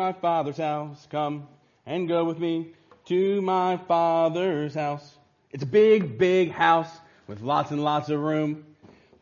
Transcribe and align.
my 0.00 0.12
father's 0.14 0.56
house. 0.56 1.06
Come 1.10 1.46
and 1.84 2.08
go 2.08 2.24
with 2.24 2.38
me 2.38 2.72
to 3.04 3.42
my 3.42 3.76
father's 3.76 4.72
house. 4.72 5.18
It's 5.50 5.62
a 5.62 5.66
big, 5.66 6.16
big 6.16 6.52
house 6.52 6.90
with 7.26 7.42
lots 7.42 7.70
and 7.70 7.84
lots 7.84 8.08
of 8.08 8.18
room. 8.18 8.64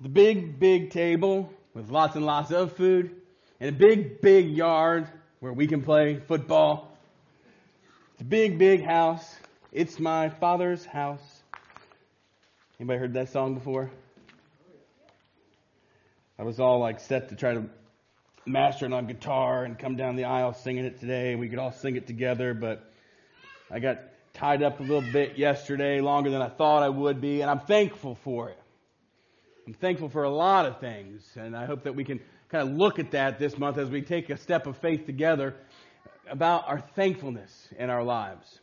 The 0.00 0.08
big, 0.08 0.60
big 0.60 0.90
table 0.90 1.52
with 1.74 1.90
lots 1.90 2.14
and 2.14 2.24
lots 2.24 2.52
of 2.52 2.76
food. 2.76 3.10
And 3.58 3.70
a 3.70 3.72
big, 3.72 4.20
big 4.20 4.50
yard 4.50 5.08
where 5.40 5.52
we 5.52 5.66
can 5.66 5.82
play 5.82 6.20
football. 6.20 6.96
It's 8.12 8.22
a 8.22 8.24
big, 8.24 8.56
big 8.56 8.84
house. 8.84 9.36
It's 9.72 9.98
my 9.98 10.28
father's 10.28 10.84
house. 10.84 11.42
Anybody 12.78 13.00
heard 13.00 13.14
that 13.14 13.30
song 13.30 13.54
before? 13.54 13.90
I 16.38 16.44
was 16.44 16.60
all 16.60 16.78
like 16.78 17.00
set 17.00 17.30
to 17.30 17.34
try 17.34 17.54
to 17.54 17.64
master 18.48 18.86
it 18.86 18.92
on 18.92 19.06
guitar 19.06 19.64
and 19.64 19.78
come 19.78 19.96
down 19.96 20.16
the 20.16 20.24
aisle 20.24 20.52
singing 20.52 20.84
it 20.84 21.00
today. 21.00 21.34
We 21.34 21.48
could 21.48 21.58
all 21.58 21.72
sing 21.72 21.96
it 21.96 22.06
together, 22.06 22.54
but 22.54 22.92
I 23.70 23.78
got 23.78 24.00
tied 24.34 24.62
up 24.62 24.80
a 24.80 24.82
little 24.82 25.02
bit 25.12 25.36
yesterday, 25.36 26.00
longer 26.00 26.30
than 26.30 26.40
I 26.40 26.48
thought 26.48 26.82
I 26.82 26.88
would 26.88 27.20
be, 27.20 27.40
and 27.40 27.50
I'm 27.50 27.60
thankful 27.60 28.14
for 28.14 28.48
it. 28.48 28.58
I'm 29.66 29.74
thankful 29.74 30.08
for 30.08 30.24
a 30.24 30.30
lot 30.30 30.64
of 30.66 30.80
things, 30.80 31.28
and 31.36 31.56
I 31.56 31.66
hope 31.66 31.82
that 31.82 31.94
we 31.94 32.04
can 32.04 32.20
kind 32.48 32.68
of 32.68 32.74
look 32.74 32.98
at 32.98 33.10
that 33.10 33.38
this 33.38 33.58
month 33.58 33.76
as 33.76 33.90
we 33.90 34.00
take 34.00 34.30
a 34.30 34.36
step 34.36 34.66
of 34.66 34.76
faith 34.78 35.04
together 35.06 35.54
about 36.30 36.68
our 36.68 36.80
thankfulness 36.80 37.68
in 37.78 37.90
our 37.90 38.02
lives. 38.02 38.60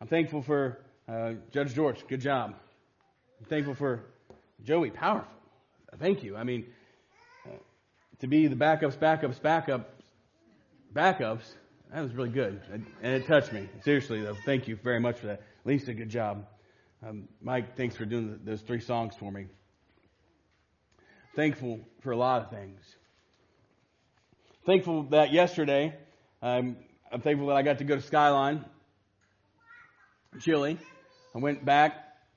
I'm 0.00 0.08
thankful 0.08 0.42
for 0.42 0.80
uh, 1.08 1.34
Judge 1.52 1.74
George. 1.74 2.04
Good 2.08 2.20
job. 2.20 2.54
I'm 3.38 3.46
thankful 3.46 3.74
for 3.74 4.04
Joey. 4.64 4.90
Powerful. 4.90 5.30
Thank 5.98 6.22
you. 6.24 6.36
I 6.36 6.44
mean, 6.44 6.66
to 8.22 8.28
be 8.28 8.46
the 8.46 8.54
backups, 8.54 8.96
backups, 8.96 9.40
backups, 9.40 9.84
backups, 10.94 11.42
that 11.92 12.02
was 12.02 12.14
really 12.14 12.28
good. 12.28 12.60
And 12.70 12.86
it 13.02 13.26
touched 13.26 13.52
me. 13.52 13.68
Seriously, 13.82 14.22
though. 14.22 14.36
Thank 14.46 14.68
you 14.68 14.76
very 14.76 15.00
much 15.00 15.18
for 15.18 15.26
that. 15.26 15.42
Lisa, 15.64 15.92
good 15.92 16.08
job. 16.08 16.46
Um, 17.04 17.28
Mike, 17.40 17.76
thanks 17.76 17.96
for 17.96 18.04
doing 18.04 18.38
those 18.44 18.60
three 18.60 18.78
songs 18.78 19.16
for 19.18 19.32
me. 19.32 19.46
Thankful 21.34 21.80
for 22.00 22.12
a 22.12 22.16
lot 22.16 22.42
of 22.42 22.50
things. 22.50 22.80
Thankful 24.66 25.02
that 25.10 25.32
yesterday, 25.32 25.92
um, 26.42 26.76
I'm 27.10 27.22
thankful 27.22 27.48
that 27.48 27.56
I 27.56 27.62
got 27.62 27.78
to 27.78 27.84
go 27.84 27.96
to 27.96 28.02
Skyline, 28.02 28.64
Chili. 30.38 30.78
I 31.34 31.38
went 31.38 31.64
back 31.64 31.94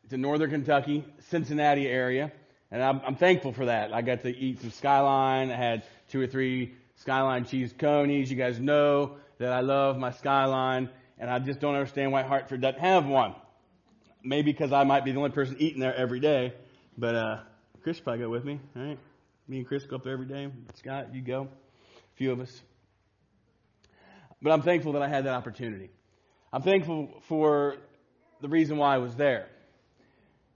to 0.09 0.17
northern 0.17 0.49
Kentucky, 0.49 1.05
Cincinnati 1.29 1.85
area, 1.85 2.31
and 2.71 2.83
I'm, 2.83 3.01
I'm 3.05 3.15
thankful 3.15 3.53
for 3.53 3.65
that. 3.65 3.93
I 3.93 4.01
got 4.01 4.23
to 4.23 4.35
eat 4.35 4.61
some 4.61 4.71
Skyline. 4.71 5.51
I 5.51 5.55
had 5.55 5.83
two 6.09 6.21
or 6.21 6.27
three 6.27 6.73
Skyline 6.95 7.45
cheese 7.45 7.73
coneys. 7.77 8.29
You 8.29 8.35
guys 8.35 8.59
know 8.59 9.17
that 9.37 9.51
I 9.51 9.61
love 9.61 9.97
my 9.97 10.11
Skyline, 10.11 10.89
and 11.19 11.29
I 11.29 11.39
just 11.39 11.59
don't 11.59 11.75
understand 11.75 12.11
why 12.11 12.23
Hartford 12.23 12.61
doesn't 12.61 12.79
have 12.79 13.05
one. 13.05 13.35
Maybe 14.23 14.51
because 14.51 14.71
I 14.71 14.83
might 14.83 15.05
be 15.05 15.11
the 15.11 15.17
only 15.19 15.29
person 15.31 15.57
eating 15.59 15.79
there 15.79 15.95
every 15.95 16.19
day, 16.19 16.53
but 16.97 17.15
uh, 17.15 17.39
Chris 17.83 17.99
probably 17.99 18.23
go 18.23 18.29
with 18.29 18.43
me, 18.43 18.59
right? 18.75 18.97
Me 19.47 19.57
and 19.57 19.67
Chris 19.67 19.85
go 19.85 19.97
up 19.97 20.03
there 20.03 20.13
every 20.13 20.25
day. 20.25 20.49
Scott, 20.73 21.13
you 21.13 21.21
go. 21.21 21.43
A 21.43 22.17
few 22.17 22.31
of 22.31 22.39
us. 22.39 22.61
But 24.41 24.51
I'm 24.51 24.63
thankful 24.63 24.93
that 24.93 25.03
I 25.03 25.07
had 25.07 25.25
that 25.25 25.33
opportunity. 25.33 25.91
I'm 26.51 26.63
thankful 26.63 27.21
for 27.27 27.77
the 28.41 28.49
reason 28.49 28.77
why 28.77 28.95
I 28.95 28.97
was 28.97 29.15
there. 29.15 29.47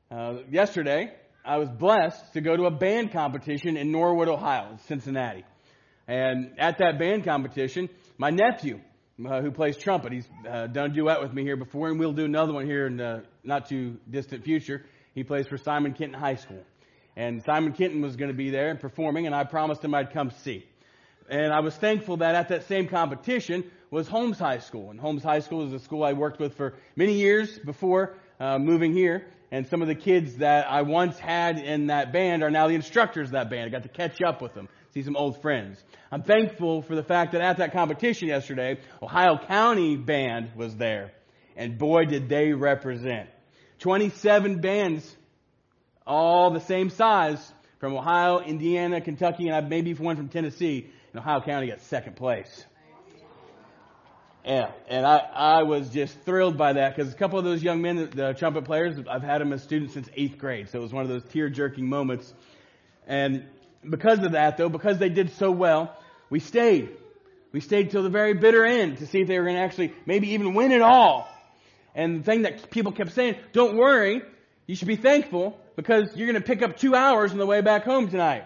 Uh, 0.09 0.37
yesterday, 0.49 1.13
I 1.49 1.57
was 1.57 1.67
blessed 1.67 2.33
to 2.33 2.41
go 2.41 2.55
to 2.55 2.65
a 2.65 2.71
band 2.71 3.11
competition 3.11 3.75
in 3.75 3.91
Norwood, 3.91 4.27
Ohio, 4.27 4.77
Cincinnati. 4.85 5.43
And 6.07 6.51
at 6.59 6.77
that 6.77 6.99
band 6.99 7.23
competition, 7.23 7.89
my 8.19 8.29
nephew, 8.29 8.79
uh, 9.27 9.41
who 9.41 9.49
plays 9.49 9.75
trumpet, 9.75 10.13
he's 10.13 10.29
uh, 10.47 10.67
done 10.67 10.91
a 10.91 10.93
duet 10.93 11.19
with 11.23 11.33
me 11.33 11.41
here 11.41 11.57
before, 11.57 11.87
and 11.89 11.99
we'll 11.99 12.13
do 12.13 12.23
another 12.23 12.53
one 12.53 12.67
here 12.67 12.85
in 12.85 12.97
the 12.97 13.23
not 13.43 13.67
too 13.67 13.97
distant 14.07 14.43
future. 14.43 14.85
He 15.15 15.23
plays 15.23 15.47
for 15.47 15.57
Simon 15.57 15.95
Kenton 15.95 16.19
High 16.19 16.35
School. 16.35 16.63
And 17.17 17.41
Simon 17.43 17.73
Kenton 17.73 18.03
was 18.03 18.15
going 18.15 18.29
to 18.29 18.37
be 18.37 18.51
there 18.51 18.69
and 18.69 18.79
performing, 18.79 19.25
and 19.25 19.33
I 19.33 19.43
promised 19.43 19.83
him 19.83 19.95
I'd 19.95 20.13
come 20.13 20.29
see. 20.43 20.67
And 21.31 21.51
I 21.51 21.61
was 21.61 21.75
thankful 21.75 22.17
that 22.17 22.35
at 22.35 22.49
that 22.49 22.67
same 22.67 22.87
competition 22.87 23.63
was 23.89 24.07
Holmes 24.07 24.37
High 24.37 24.59
School. 24.59 24.91
And 24.91 24.99
Holmes 24.99 25.23
High 25.23 25.39
School 25.39 25.65
is 25.65 25.73
a 25.73 25.79
school 25.79 26.03
I 26.03 26.13
worked 26.13 26.39
with 26.39 26.55
for 26.55 26.75
many 26.95 27.13
years 27.13 27.57
before 27.57 28.17
uh, 28.39 28.59
moving 28.59 28.93
here. 28.93 29.25
And 29.51 29.67
some 29.67 29.81
of 29.81 29.87
the 29.87 29.95
kids 29.95 30.37
that 30.37 30.69
I 30.69 30.83
once 30.83 31.17
had 31.17 31.57
in 31.57 31.87
that 31.87 32.13
band 32.13 32.43
are 32.43 32.51
now 32.51 32.67
the 32.67 32.75
instructors 32.75 33.29
of 33.29 33.31
that 33.33 33.49
band. 33.49 33.65
I 33.65 33.69
got 33.69 33.83
to 33.83 33.89
catch 33.89 34.21
up 34.21 34.41
with 34.41 34.53
them, 34.53 34.69
see 34.93 35.01
some 35.01 35.15
old 35.15 35.41
friends. 35.41 35.83
I'm 36.11 36.21
thankful 36.21 36.83
for 36.83 36.95
the 36.95 37.03
fact 37.03 37.31
that 37.31 37.41
at 37.41 37.57
that 37.57 37.73
competition 37.73 38.27
yesterday, 38.27 38.79
Ohio 39.01 39.39
County 39.47 39.97
Band 39.97 40.51
was 40.55 40.75
there. 40.75 41.13
And 41.55 41.77
boy, 41.77 42.05
did 42.05 42.29
they 42.29 42.53
represent. 42.53 43.29
27 43.79 44.61
bands, 44.61 45.15
all 46.05 46.51
the 46.51 46.59
same 46.59 46.89
size, 46.89 47.53
from 47.79 47.95
Ohio, 47.95 48.39
Indiana, 48.39 49.01
Kentucky, 49.01 49.47
and 49.47 49.69
maybe 49.69 49.93
one 49.93 50.15
from 50.15 50.29
Tennessee. 50.29 50.89
And 51.11 51.19
Ohio 51.19 51.41
County 51.41 51.67
got 51.67 51.81
second 51.81 52.15
place. 52.17 52.65
Yeah, 54.45 54.71
and 54.87 55.05
I, 55.05 55.17
I 55.17 55.63
was 55.63 55.89
just 55.89 56.17
thrilled 56.21 56.57
by 56.57 56.73
that 56.73 56.95
because 56.95 57.13
a 57.13 57.15
couple 57.15 57.37
of 57.37 57.45
those 57.45 57.61
young 57.61 57.81
men, 57.81 58.09
the 58.15 58.33
trumpet 58.33 58.63
players, 58.63 58.95
I've 59.09 59.21
had 59.21 59.41
them 59.41 59.51
as 59.51 59.61
students 59.61 59.93
since 59.93 60.09
eighth 60.15 60.37
grade. 60.37 60.69
So 60.69 60.79
it 60.79 60.81
was 60.81 60.93
one 60.93 61.03
of 61.03 61.09
those 61.09 61.23
tear 61.25 61.49
jerking 61.49 61.87
moments. 61.87 62.33
And 63.05 63.45
because 63.87 64.19
of 64.19 64.31
that, 64.31 64.57
though, 64.57 64.69
because 64.69 64.97
they 64.97 65.09
did 65.09 65.31
so 65.33 65.51
well, 65.51 65.95
we 66.29 66.39
stayed. 66.39 66.89
We 67.51 67.59
stayed 67.59 67.91
till 67.91 68.03
the 68.03 68.09
very 68.09 68.33
bitter 68.33 68.63
end 68.63 68.99
to 68.99 69.07
see 69.07 69.21
if 69.21 69.27
they 69.27 69.37
were 69.37 69.45
going 69.45 69.57
to 69.57 69.61
actually 69.61 69.93
maybe 70.05 70.29
even 70.29 70.53
win 70.53 70.71
it 70.71 70.81
all. 70.81 71.27
And 71.93 72.19
the 72.19 72.23
thing 72.23 72.43
that 72.43 72.69
people 72.69 72.91
kept 72.91 73.11
saying, 73.11 73.35
don't 73.51 73.75
worry, 73.75 74.21
you 74.67 74.75
should 74.75 74.87
be 74.87 74.95
thankful 74.95 75.59
because 75.75 76.15
you're 76.15 76.27
going 76.27 76.41
to 76.41 76.47
pick 76.47 76.61
up 76.61 76.77
two 76.77 76.95
hours 76.95 77.31
on 77.31 77.39
the 77.39 77.45
way 77.45 77.61
back 77.61 77.83
home 77.83 78.09
tonight. 78.09 78.45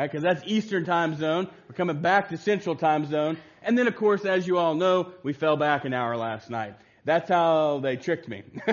Right? 0.00 0.10
Because 0.10 0.22
that's 0.22 0.40
Eastern 0.46 0.86
time 0.86 1.14
zone. 1.18 1.46
We're 1.68 1.74
coming 1.74 2.00
back 2.00 2.30
to 2.30 2.38
Central 2.38 2.74
time 2.74 3.04
zone. 3.10 3.36
And 3.62 3.76
then, 3.76 3.86
of 3.86 3.96
course, 3.96 4.24
as 4.24 4.46
you 4.46 4.56
all 4.56 4.74
know, 4.74 5.12
we 5.22 5.34
fell 5.34 5.58
back 5.58 5.84
an 5.84 5.92
hour 5.92 6.16
last 6.16 6.48
night. 6.48 6.74
That's 7.04 7.28
how 7.28 7.80
they 7.80 7.96
tricked 7.96 8.26
me. 8.26 8.42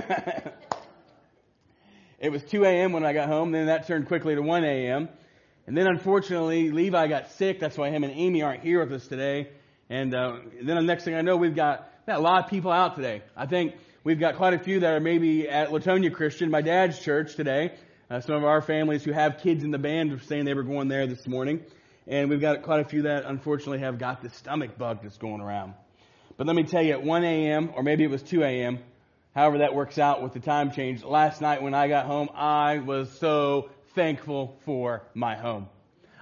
it 2.22 2.32
was 2.32 2.46
2 2.46 2.64
a.m. 2.64 2.94
when 2.94 3.04
I 3.04 3.12
got 3.12 3.28
home. 3.28 3.52
Then 3.52 3.66
that 3.66 3.88
turned 3.88 4.08
quickly 4.08 4.36
to 4.36 4.42
1 4.42 4.64
a.m. 4.64 5.10
And 5.66 5.76
then, 5.76 5.88
unfortunately, 5.88 6.72
Levi 6.72 7.08
got 7.08 7.30
sick. 7.32 7.60
That's 7.60 7.78
why 7.78 7.90
him 7.90 8.06
and 8.06 8.14
Amy 8.14 8.42
aren't 8.42 8.64
here 8.64 8.80
with 8.80 8.94
us 8.94 9.06
today. 9.06 9.50
And 9.90 10.16
uh, 10.16 10.38
then 10.62 10.78
the 10.78 10.82
next 10.82 11.04
thing 11.04 11.16
I 11.16 11.24
know, 11.24 11.36
we've 11.36 11.58
got, 11.58 11.92
got 12.06 12.20
a 12.20 12.22
lot 12.22 12.46
of 12.46 12.50
people 12.50 12.72
out 12.72 12.96
today. 12.96 13.22
I 13.36 13.48
think 13.48 13.76
we've 14.06 14.22
got 14.22 14.38
quite 14.38 14.54
a 14.54 14.60
few 14.60 14.80
that 14.80 14.94
are 14.94 15.02
maybe 15.02 15.50
at 15.50 15.72
Latonia 15.72 16.14
Christian, 16.14 16.50
my 16.50 16.62
dad's 16.62 16.98
church 17.00 17.36
today. 17.36 17.74
Uh, 18.10 18.22
some 18.22 18.36
of 18.36 18.46
our 18.46 18.62
families 18.62 19.04
who 19.04 19.12
have 19.12 19.40
kids 19.40 19.66
in 19.66 19.72
the 19.72 19.78
band 19.78 20.14
are 20.14 20.20
saying 20.20 20.46
they 20.46 20.54
were 20.54 20.64
going 20.64 20.88
there 20.88 21.08
this 21.08 21.28
morning. 21.28 21.62
And 22.08 22.30
we've 22.30 22.40
got 22.40 22.62
quite 22.62 22.80
a 22.80 22.86
few 22.86 23.02
that 23.02 23.26
unfortunately 23.26 23.80
have 23.80 24.00
got 24.00 24.22
the 24.22 24.30
stomach 24.30 24.78
bug 24.78 25.00
that's 25.04 25.18
going 25.18 25.42
around. 25.42 25.74
But 26.38 26.48
let 26.48 26.56
me 26.56 26.64
tell 26.64 26.82
you, 26.82 26.94
at 26.94 27.04
1 27.04 27.24
a.m., 27.26 27.72
or 27.76 27.84
maybe 27.84 28.06
it 28.06 28.10
was 28.10 28.24
2 28.24 28.44
a.m., 28.44 28.80
however 29.36 29.58
that 29.58 29.76
works 29.76 29.98
out 29.98 30.24
with 30.24 30.32
the 30.32 30.40
time 30.40 30.72
change, 30.72 31.04
last 31.04 31.42
night 31.42 31.62
when 31.62 31.74
I 31.74 31.90
got 31.90 32.06
home, 32.06 32.30
I 32.34 32.78
was 32.78 33.12
so 33.20 33.72
thankful 33.94 34.58
for 34.64 35.04
my 35.14 35.36
home. 35.36 35.68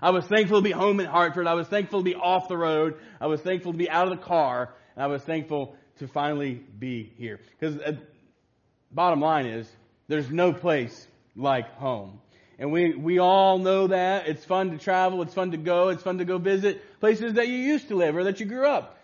I 0.01 0.09
was 0.09 0.25
thankful 0.25 0.57
to 0.57 0.63
be 0.63 0.71
home 0.71 0.99
in 0.99 1.05
Hartford. 1.05 1.45
I 1.45 1.53
was 1.53 1.67
thankful 1.67 1.99
to 1.99 2.03
be 2.03 2.15
off 2.15 2.47
the 2.47 2.57
road. 2.57 2.95
I 3.21 3.27
was 3.27 3.41
thankful 3.41 3.73
to 3.73 3.77
be 3.77 3.91
out 3.91 4.11
of 4.11 4.17
the 4.17 4.25
car. 4.25 4.73
And 4.95 5.03
I 5.03 5.07
was 5.07 5.21
thankful 5.21 5.75
to 5.99 6.07
finally 6.07 6.55
be 6.79 7.13
here. 7.17 7.39
Because 7.59 7.77
uh, 7.77 7.93
bottom 8.91 9.21
line 9.21 9.45
is, 9.45 9.69
there's 10.07 10.31
no 10.31 10.51
place 10.51 11.07
like 11.35 11.73
home. 11.75 12.19
And 12.57 12.71
we, 12.71 12.95
we 12.95 13.19
all 13.19 13.57
know 13.57 13.87
that. 13.87 14.27
It's 14.27 14.45
fun 14.45 14.71
to 14.71 14.77
travel. 14.77 15.21
It's 15.21 15.33
fun 15.33 15.51
to 15.51 15.57
go. 15.57 15.89
It's 15.89 16.03
fun 16.03 16.19
to 16.19 16.25
go 16.25 16.37
visit 16.37 16.99
places 16.99 17.33
that 17.33 17.47
you 17.47 17.55
used 17.55 17.89
to 17.89 17.95
live 17.95 18.15
or 18.15 18.23
that 18.23 18.39
you 18.39 18.45
grew 18.45 18.65
up. 18.65 18.97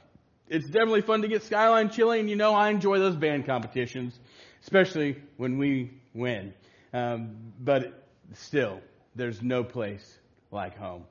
It's 0.47 0.67
definitely 0.67 1.01
fun 1.01 1.21
to 1.21 1.27
get 1.27 1.43
Skyline 1.43 1.89
chilling. 1.89 2.27
you 2.27 2.35
know 2.35 2.53
I 2.53 2.69
enjoy 2.69 2.99
those 2.99 3.15
band 3.15 3.45
competitions, 3.45 4.19
especially 4.61 5.17
when 5.37 5.57
we 5.57 5.91
win. 6.13 6.53
Um, 6.93 7.35
but 7.59 8.07
still, 8.33 8.81
there's 9.15 9.41
no 9.41 9.63
place 9.63 10.17
like 10.51 10.77
home. 10.77 11.05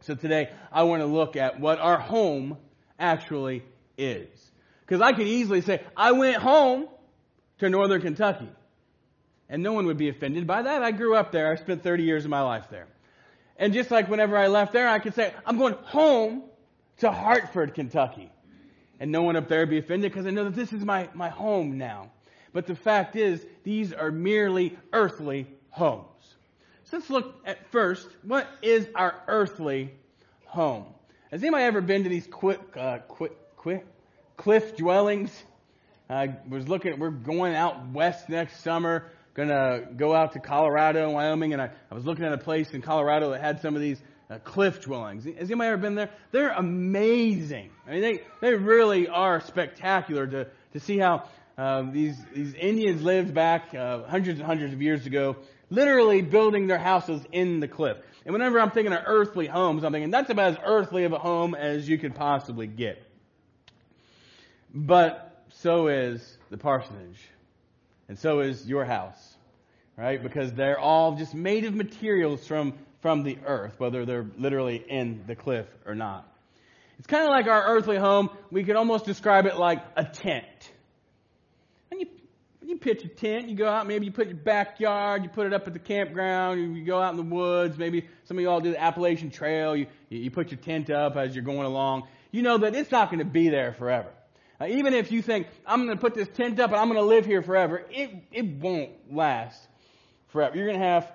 So 0.00 0.14
today, 0.14 0.50
I 0.70 0.84
want 0.84 1.02
to 1.02 1.06
look 1.06 1.36
at 1.36 1.58
what 1.58 1.78
our 1.78 1.98
home 1.98 2.56
actually 2.98 3.62
is. 3.96 4.28
Because 4.80 5.00
I 5.00 5.12
could 5.12 5.26
easily 5.26 5.60
say, 5.60 5.82
I 5.96 6.12
went 6.12 6.36
home 6.36 6.88
to 7.58 7.68
Northern 7.68 8.00
Kentucky 8.00 8.48
and 9.48 9.62
no 9.62 9.72
one 9.72 9.86
would 9.86 9.96
be 9.96 10.08
offended 10.08 10.46
by 10.46 10.62
that. 10.62 10.82
I 10.82 10.90
grew 10.90 11.14
up 11.14 11.32
there. 11.32 11.50
I 11.50 11.56
spent 11.56 11.82
30 11.82 12.02
years 12.02 12.24
of 12.24 12.30
my 12.30 12.42
life 12.42 12.66
there. 12.70 12.86
And 13.56 13.72
just 13.72 13.90
like 13.90 14.08
whenever 14.08 14.36
I 14.36 14.46
left 14.46 14.72
there, 14.72 14.88
I 14.88 14.98
could 14.98 15.14
say, 15.14 15.32
I'm 15.44 15.58
going 15.58 15.74
home 15.84 16.44
to 16.98 17.10
Hartford, 17.10 17.74
Kentucky. 17.74 18.30
And 19.00 19.10
no 19.10 19.22
one 19.22 19.36
up 19.36 19.48
there 19.48 19.60
would 19.60 19.70
be 19.70 19.78
offended 19.78 20.12
because 20.12 20.26
I 20.26 20.30
know 20.30 20.44
that 20.44 20.54
this 20.54 20.72
is 20.72 20.84
my, 20.84 21.08
my 21.14 21.28
home 21.28 21.78
now. 21.78 22.10
But 22.52 22.66
the 22.66 22.74
fact 22.74 23.16
is, 23.16 23.44
these 23.64 23.92
are 23.92 24.10
merely 24.10 24.76
earthly 24.92 25.46
homes. 25.70 26.06
So 26.84 26.96
let's 26.96 27.10
look 27.10 27.34
at 27.44 27.70
first, 27.70 28.08
what 28.22 28.48
is 28.62 28.88
our 28.94 29.14
earthly 29.26 29.92
home? 30.46 30.86
Has 31.30 31.42
anybody 31.42 31.64
ever 31.64 31.80
been 31.80 32.04
to 32.04 32.08
these 32.08 32.26
quick, 32.26 32.60
uh, 32.76 32.98
quick, 33.00 33.32
quick, 33.56 33.84
cliff 34.36 34.76
dwellings? 34.76 35.30
I 36.08 36.34
was 36.48 36.66
looking, 36.66 36.98
we're 36.98 37.10
going 37.10 37.54
out 37.54 37.88
west 37.90 38.30
next 38.30 38.62
summer, 38.62 39.10
gonna 39.38 39.86
go 39.96 40.14
out 40.14 40.32
to 40.32 40.40
Colorado 40.40 41.04
and 41.04 41.14
Wyoming, 41.14 41.52
and 41.52 41.62
I, 41.62 41.70
I 41.90 41.94
was 41.94 42.04
looking 42.04 42.24
at 42.24 42.32
a 42.32 42.38
place 42.38 42.72
in 42.72 42.82
Colorado 42.82 43.30
that 43.30 43.40
had 43.40 43.60
some 43.60 43.76
of 43.76 43.80
these 43.80 44.02
uh, 44.28 44.38
cliff 44.40 44.82
dwellings. 44.82 45.26
Has 45.26 45.48
anybody 45.48 45.68
ever 45.68 45.76
been 45.76 45.94
there? 45.94 46.10
They're 46.32 46.50
amazing. 46.50 47.70
I 47.86 47.92
mean, 47.92 48.00
they, 48.02 48.20
they 48.40 48.54
really 48.54 49.06
are 49.06 49.40
spectacular 49.40 50.26
to, 50.26 50.48
to 50.72 50.80
see 50.80 50.98
how 50.98 51.28
uh, 51.56 51.82
these, 51.92 52.16
these 52.34 52.52
Indians 52.54 53.00
lived 53.00 53.32
back 53.32 53.72
uh, 53.74 54.02
hundreds 54.02 54.40
and 54.40 54.46
hundreds 54.46 54.74
of 54.74 54.82
years 54.82 55.06
ago, 55.06 55.36
literally 55.70 56.20
building 56.20 56.66
their 56.66 56.78
houses 56.78 57.22
in 57.30 57.60
the 57.60 57.68
cliff. 57.68 57.96
And 58.24 58.32
whenever 58.32 58.60
I'm 58.60 58.72
thinking 58.72 58.92
of 58.92 59.04
earthly 59.06 59.46
homes, 59.46 59.84
I'm 59.84 59.92
thinking 59.92 60.10
that's 60.10 60.30
about 60.30 60.54
as 60.54 60.58
earthly 60.64 61.04
of 61.04 61.12
a 61.12 61.18
home 61.18 61.54
as 61.54 61.88
you 61.88 61.96
could 61.96 62.16
possibly 62.16 62.66
get. 62.66 63.00
But 64.74 65.44
so 65.50 65.86
is 65.86 66.38
the 66.50 66.58
parsonage. 66.58 67.20
And 68.08 68.18
so 68.18 68.40
is 68.40 68.66
your 68.66 68.84
house. 68.84 69.36
Right? 69.96 70.22
Because 70.22 70.52
they're 70.52 70.78
all 70.78 71.16
just 71.16 71.34
made 71.34 71.64
of 71.64 71.74
materials 71.74 72.46
from 72.46 72.74
from 73.00 73.22
the 73.22 73.38
earth, 73.46 73.74
whether 73.78 74.04
they're 74.04 74.26
literally 74.36 74.84
in 74.88 75.24
the 75.26 75.36
cliff 75.36 75.66
or 75.86 75.94
not. 75.94 76.28
It's 76.98 77.06
kind 77.06 77.24
of 77.24 77.30
like 77.30 77.46
our 77.46 77.76
earthly 77.76 77.96
home. 77.96 78.30
We 78.50 78.64
could 78.64 78.76
almost 78.76 79.04
describe 79.04 79.46
it 79.46 79.56
like 79.56 79.84
a 79.96 80.04
tent. 80.04 80.72
And 81.92 82.00
you, 82.00 82.06
you 82.66 82.76
pitch 82.76 83.04
a 83.04 83.08
tent, 83.08 83.48
you 83.48 83.54
go 83.54 83.68
out, 83.68 83.86
maybe 83.86 84.06
you 84.06 84.12
put 84.12 84.26
your 84.26 84.36
backyard, 84.36 85.22
you 85.22 85.28
put 85.28 85.46
it 85.46 85.52
up 85.52 85.68
at 85.68 85.74
the 85.74 85.78
campground, 85.78 86.76
you 86.76 86.84
go 86.84 87.00
out 87.00 87.12
in 87.12 87.16
the 87.16 87.34
woods, 87.34 87.78
maybe 87.78 88.08
some 88.24 88.36
of 88.36 88.42
you 88.42 88.50
all 88.50 88.60
do 88.60 88.72
the 88.72 88.82
Appalachian 88.82 89.30
Trail, 89.30 89.76
you, 89.76 89.86
you 90.08 90.30
put 90.30 90.50
your 90.50 90.58
tent 90.58 90.90
up 90.90 91.16
as 91.16 91.36
you're 91.36 91.44
going 91.44 91.66
along. 91.66 92.08
You 92.32 92.42
know 92.42 92.58
that 92.58 92.74
it's 92.74 92.90
not 92.90 93.10
going 93.10 93.20
to 93.20 93.30
be 93.30 93.48
there 93.48 93.74
forever. 93.74 94.10
Even 94.66 94.92
if 94.92 95.12
you 95.12 95.22
think, 95.22 95.46
I'm 95.66 95.84
going 95.84 95.96
to 95.96 96.00
put 96.00 96.14
this 96.14 96.28
tent 96.28 96.58
up 96.58 96.70
and 96.70 96.80
I'm 96.80 96.88
going 96.88 96.98
to 96.98 97.06
live 97.06 97.24
here 97.24 97.42
forever, 97.42 97.84
it, 97.90 98.10
it 98.32 98.44
won't 98.44 98.90
last 99.14 99.60
forever. 100.28 100.56
You're 100.56 100.66
going 100.66 100.80
to 100.80 100.84
have 100.84 101.12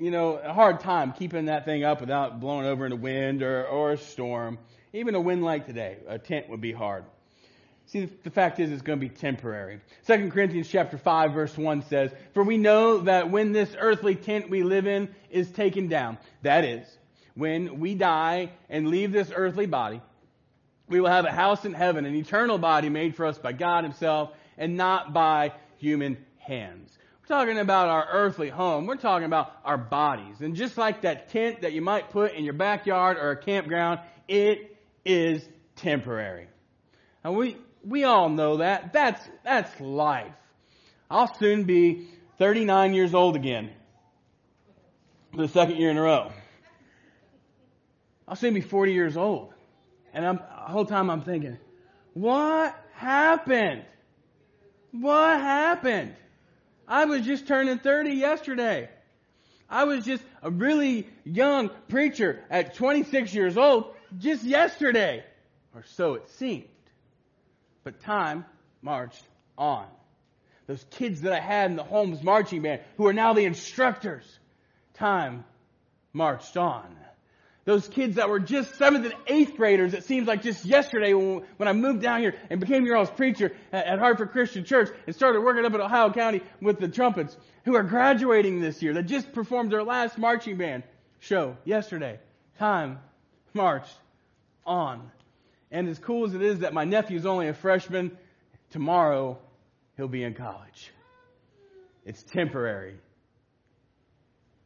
you 0.00 0.10
know, 0.10 0.36
a 0.36 0.52
hard 0.52 0.80
time 0.80 1.12
keeping 1.12 1.46
that 1.46 1.64
thing 1.64 1.84
up 1.84 2.00
without 2.00 2.40
blowing 2.40 2.66
over 2.66 2.86
in 2.86 2.92
a 2.92 2.96
wind 2.96 3.42
or, 3.42 3.66
or 3.66 3.92
a 3.92 3.98
storm. 3.98 4.58
Even 4.92 5.14
a 5.14 5.20
wind 5.20 5.44
like 5.44 5.66
today, 5.66 5.98
a 6.06 6.18
tent 6.18 6.48
would 6.48 6.60
be 6.60 6.72
hard. 6.72 7.04
See, 7.86 8.08
the 8.24 8.30
fact 8.30 8.58
is, 8.58 8.70
it's 8.70 8.82
going 8.82 8.98
to 8.98 9.08
be 9.08 9.14
temporary. 9.14 9.80
2 10.06 10.30
Corinthians 10.30 10.68
chapter 10.68 10.98
5 10.98 11.32
verse 11.32 11.56
1 11.56 11.82
says, 11.82 12.10
For 12.34 12.42
we 12.42 12.56
know 12.56 12.98
that 12.98 13.30
when 13.30 13.52
this 13.52 13.76
earthly 13.78 14.16
tent 14.16 14.50
we 14.50 14.62
live 14.64 14.86
in 14.86 15.08
is 15.30 15.50
taken 15.50 15.88
down, 15.88 16.18
that 16.42 16.64
is, 16.64 16.86
when 17.34 17.78
we 17.78 17.94
die 17.94 18.50
and 18.68 18.88
leave 18.88 19.12
this 19.12 19.30
earthly 19.34 19.66
body, 19.66 20.00
we 20.88 21.00
will 21.00 21.08
have 21.08 21.24
a 21.24 21.32
house 21.32 21.64
in 21.64 21.72
heaven, 21.72 22.04
an 22.04 22.14
eternal 22.14 22.58
body 22.58 22.88
made 22.88 23.16
for 23.16 23.26
us 23.26 23.38
by 23.38 23.52
God 23.52 23.84
himself 23.84 24.30
and 24.56 24.76
not 24.76 25.12
by 25.12 25.52
human 25.78 26.16
hands. 26.38 26.96
We're 27.22 27.36
talking 27.36 27.58
about 27.58 27.88
our 27.88 28.06
earthly 28.12 28.48
home. 28.48 28.86
We're 28.86 28.96
talking 28.96 29.26
about 29.26 29.52
our 29.64 29.76
bodies. 29.76 30.40
And 30.40 30.54
just 30.54 30.78
like 30.78 31.02
that 31.02 31.30
tent 31.30 31.62
that 31.62 31.72
you 31.72 31.82
might 31.82 32.10
put 32.10 32.34
in 32.34 32.44
your 32.44 32.54
backyard 32.54 33.16
or 33.16 33.30
a 33.32 33.36
campground, 33.36 34.00
it 34.28 34.76
is 35.04 35.46
temporary. 35.74 36.46
And 37.24 37.36
we, 37.36 37.56
we 37.84 38.04
all 38.04 38.28
know 38.28 38.58
that. 38.58 38.92
That's, 38.92 39.20
that's 39.42 39.80
life. 39.80 40.32
I'll 41.10 41.32
soon 41.34 41.64
be 41.64 42.06
39 42.38 42.94
years 42.94 43.12
old 43.12 43.34
again 43.34 43.70
for 45.32 45.38
the 45.38 45.48
second 45.48 45.76
year 45.76 45.90
in 45.90 45.98
a 45.98 46.02
row. 46.02 46.32
I'll 48.28 48.36
soon 48.36 48.54
be 48.54 48.60
40 48.60 48.92
years 48.92 49.16
old. 49.16 49.52
And 50.16 50.26
I'm, 50.26 50.36
the 50.36 50.72
whole 50.72 50.86
time 50.86 51.10
I'm 51.10 51.20
thinking, 51.20 51.58
what 52.14 52.74
happened? 52.94 53.84
What 54.90 55.38
happened? 55.38 56.14
I 56.88 57.04
was 57.04 57.20
just 57.20 57.46
turning 57.46 57.78
30 57.78 58.12
yesterday. 58.12 58.88
I 59.68 59.84
was 59.84 60.06
just 60.06 60.22
a 60.42 60.50
really 60.50 61.06
young 61.24 61.68
preacher 61.88 62.42
at 62.48 62.74
26 62.76 63.34
years 63.34 63.58
old 63.58 63.94
just 64.16 64.42
yesterday. 64.42 65.22
Or 65.74 65.84
so 65.84 66.14
it 66.14 66.30
seemed. 66.30 66.64
But 67.84 68.00
time 68.00 68.46
marched 68.80 69.24
on. 69.58 69.84
Those 70.66 70.82
kids 70.92 71.20
that 71.20 71.34
I 71.34 71.40
had 71.40 71.70
in 71.70 71.76
the 71.76 71.84
Holmes 71.84 72.22
marching 72.22 72.62
band 72.62 72.80
who 72.96 73.06
are 73.06 73.12
now 73.12 73.34
the 73.34 73.44
instructors, 73.44 74.24
time 74.94 75.44
marched 76.14 76.56
on 76.56 76.96
those 77.66 77.88
kids 77.88 78.14
that 78.16 78.28
were 78.28 78.38
just 78.38 78.76
seventh 78.76 79.04
and 79.04 79.14
eighth 79.26 79.56
graders, 79.56 79.92
it 79.92 80.04
seems 80.04 80.28
like 80.28 80.40
just 80.40 80.64
yesterday 80.64 81.12
when, 81.12 81.42
when 81.56 81.68
I 81.68 81.72
moved 81.72 82.00
down 82.00 82.20
here 82.20 82.36
and 82.48 82.60
became 82.60 82.86
your 82.86 82.96
all's 82.96 83.10
preacher 83.10 83.52
at, 83.72 83.86
at 83.86 83.98
Hartford 83.98 84.30
Christian 84.30 84.64
Church 84.64 84.88
and 85.06 85.14
started 85.14 85.40
working 85.40 85.66
up 85.66 85.74
in 85.74 85.80
Ohio 85.80 86.12
County 86.12 86.40
with 86.62 86.78
the 86.78 86.88
trumpets, 86.88 87.36
who 87.64 87.74
are 87.74 87.82
graduating 87.82 88.60
this 88.60 88.82
year, 88.82 88.94
that 88.94 89.02
just 89.02 89.32
performed 89.32 89.72
their 89.72 89.82
last 89.82 90.16
marching 90.16 90.56
band 90.56 90.84
show 91.18 91.56
yesterday. 91.64 92.20
Time 92.58 93.00
marched 93.52 93.96
on. 94.64 95.10
And 95.72 95.88
as 95.88 95.98
cool 95.98 96.24
as 96.24 96.34
it 96.34 96.42
is 96.42 96.60
that 96.60 96.72
my 96.72 96.84
nephew's 96.84 97.26
only 97.26 97.48
a 97.48 97.54
freshman, 97.54 98.16
tomorrow 98.70 99.38
he'll 99.96 100.06
be 100.06 100.22
in 100.22 100.34
college. 100.34 100.92
It's 102.04 102.22
temporary. 102.22 102.94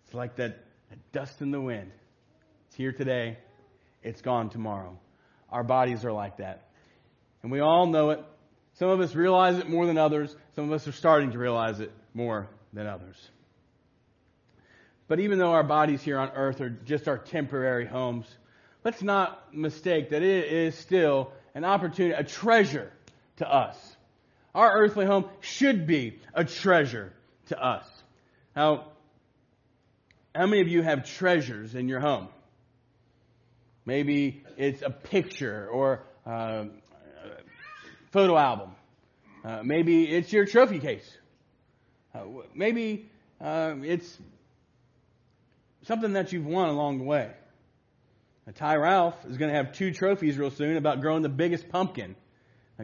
It's 0.04 0.12
like 0.12 0.36
that, 0.36 0.58
that 0.90 1.12
dust 1.12 1.40
in 1.40 1.50
the 1.50 1.60
wind. 1.62 1.92
Here 2.80 2.92
today. 2.92 3.36
It's 4.02 4.22
gone 4.22 4.48
tomorrow. 4.48 4.98
Our 5.50 5.62
bodies 5.62 6.06
are 6.06 6.12
like 6.12 6.38
that. 6.38 6.70
And 7.42 7.52
we 7.52 7.60
all 7.60 7.84
know 7.84 8.08
it. 8.08 8.24
Some 8.78 8.88
of 8.88 9.00
us 9.00 9.14
realize 9.14 9.58
it 9.58 9.68
more 9.68 9.84
than 9.84 9.98
others. 9.98 10.34
Some 10.56 10.64
of 10.64 10.72
us 10.72 10.88
are 10.88 10.92
starting 10.92 11.32
to 11.32 11.38
realize 11.38 11.80
it 11.80 11.92
more 12.14 12.48
than 12.72 12.86
others. 12.86 13.16
But 15.08 15.20
even 15.20 15.38
though 15.38 15.50
our 15.50 15.62
bodies 15.62 16.00
here 16.00 16.18
on 16.18 16.30
earth 16.30 16.62
are 16.62 16.70
just 16.70 17.06
our 17.06 17.18
temporary 17.18 17.84
homes, 17.84 18.24
let's 18.82 19.02
not 19.02 19.54
mistake 19.54 20.08
that 20.08 20.22
it 20.22 20.50
is 20.50 20.74
still 20.74 21.32
an 21.54 21.66
opportunity, 21.66 22.14
a 22.14 22.24
treasure 22.24 22.90
to 23.36 23.46
us. 23.46 23.76
Our 24.54 24.72
earthly 24.72 25.04
home 25.04 25.26
should 25.40 25.86
be 25.86 26.18
a 26.32 26.46
treasure 26.46 27.12
to 27.48 27.62
us. 27.62 27.84
Now, 28.56 28.86
how 30.34 30.46
many 30.46 30.62
of 30.62 30.68
you 30.68 30.80
have 30.80 31.04
treasures 31.04 31.74
in 31.74 31.86
your 31.86 32.00
home? 32.00 32.28
Maybe 33.86 34.44
it's 34.56 34.82
a 34.82 34.90
picture 34.90 35.68
or 35.68 36.04
uh, 36.26 36.30
a 36.30 36.66
photo 38.10 38.36
album. 38.36 38.70
Uh, 39.44 39.62
maybe 39.64 40.04
it's 40.04 40.32
your 40.32 40.44
trophy 40.44 40.78
case. 40.78 41.08
Uh, 42.14 42.24
maybe 42.54 43.10
uh, 43.40 43.74
it's 43.82 44.18
something 45.84 46.12
that 46.12 46.32
you've 46.32 46.46
won 46.46 46.68
along 46.68 46.98
the 46.98 47.04
way. 47.04 47.30
Now, 48.46 48.52
Ty 48.54 48.76
Ralph 48.76 49.14
is 49.28 49.36
going 49.36 49.50
to 49.50 49.56
have 49.56 49.72
two 49.72 49.92
trophies 49.92 50.36
real 50.36 50.50
soon 50.50 50.76
about 50.76 51.00
growing 51.00 51.22
the 51.22 51.28
biggest 51.28 51.68
pumpkin. 51.68 52.16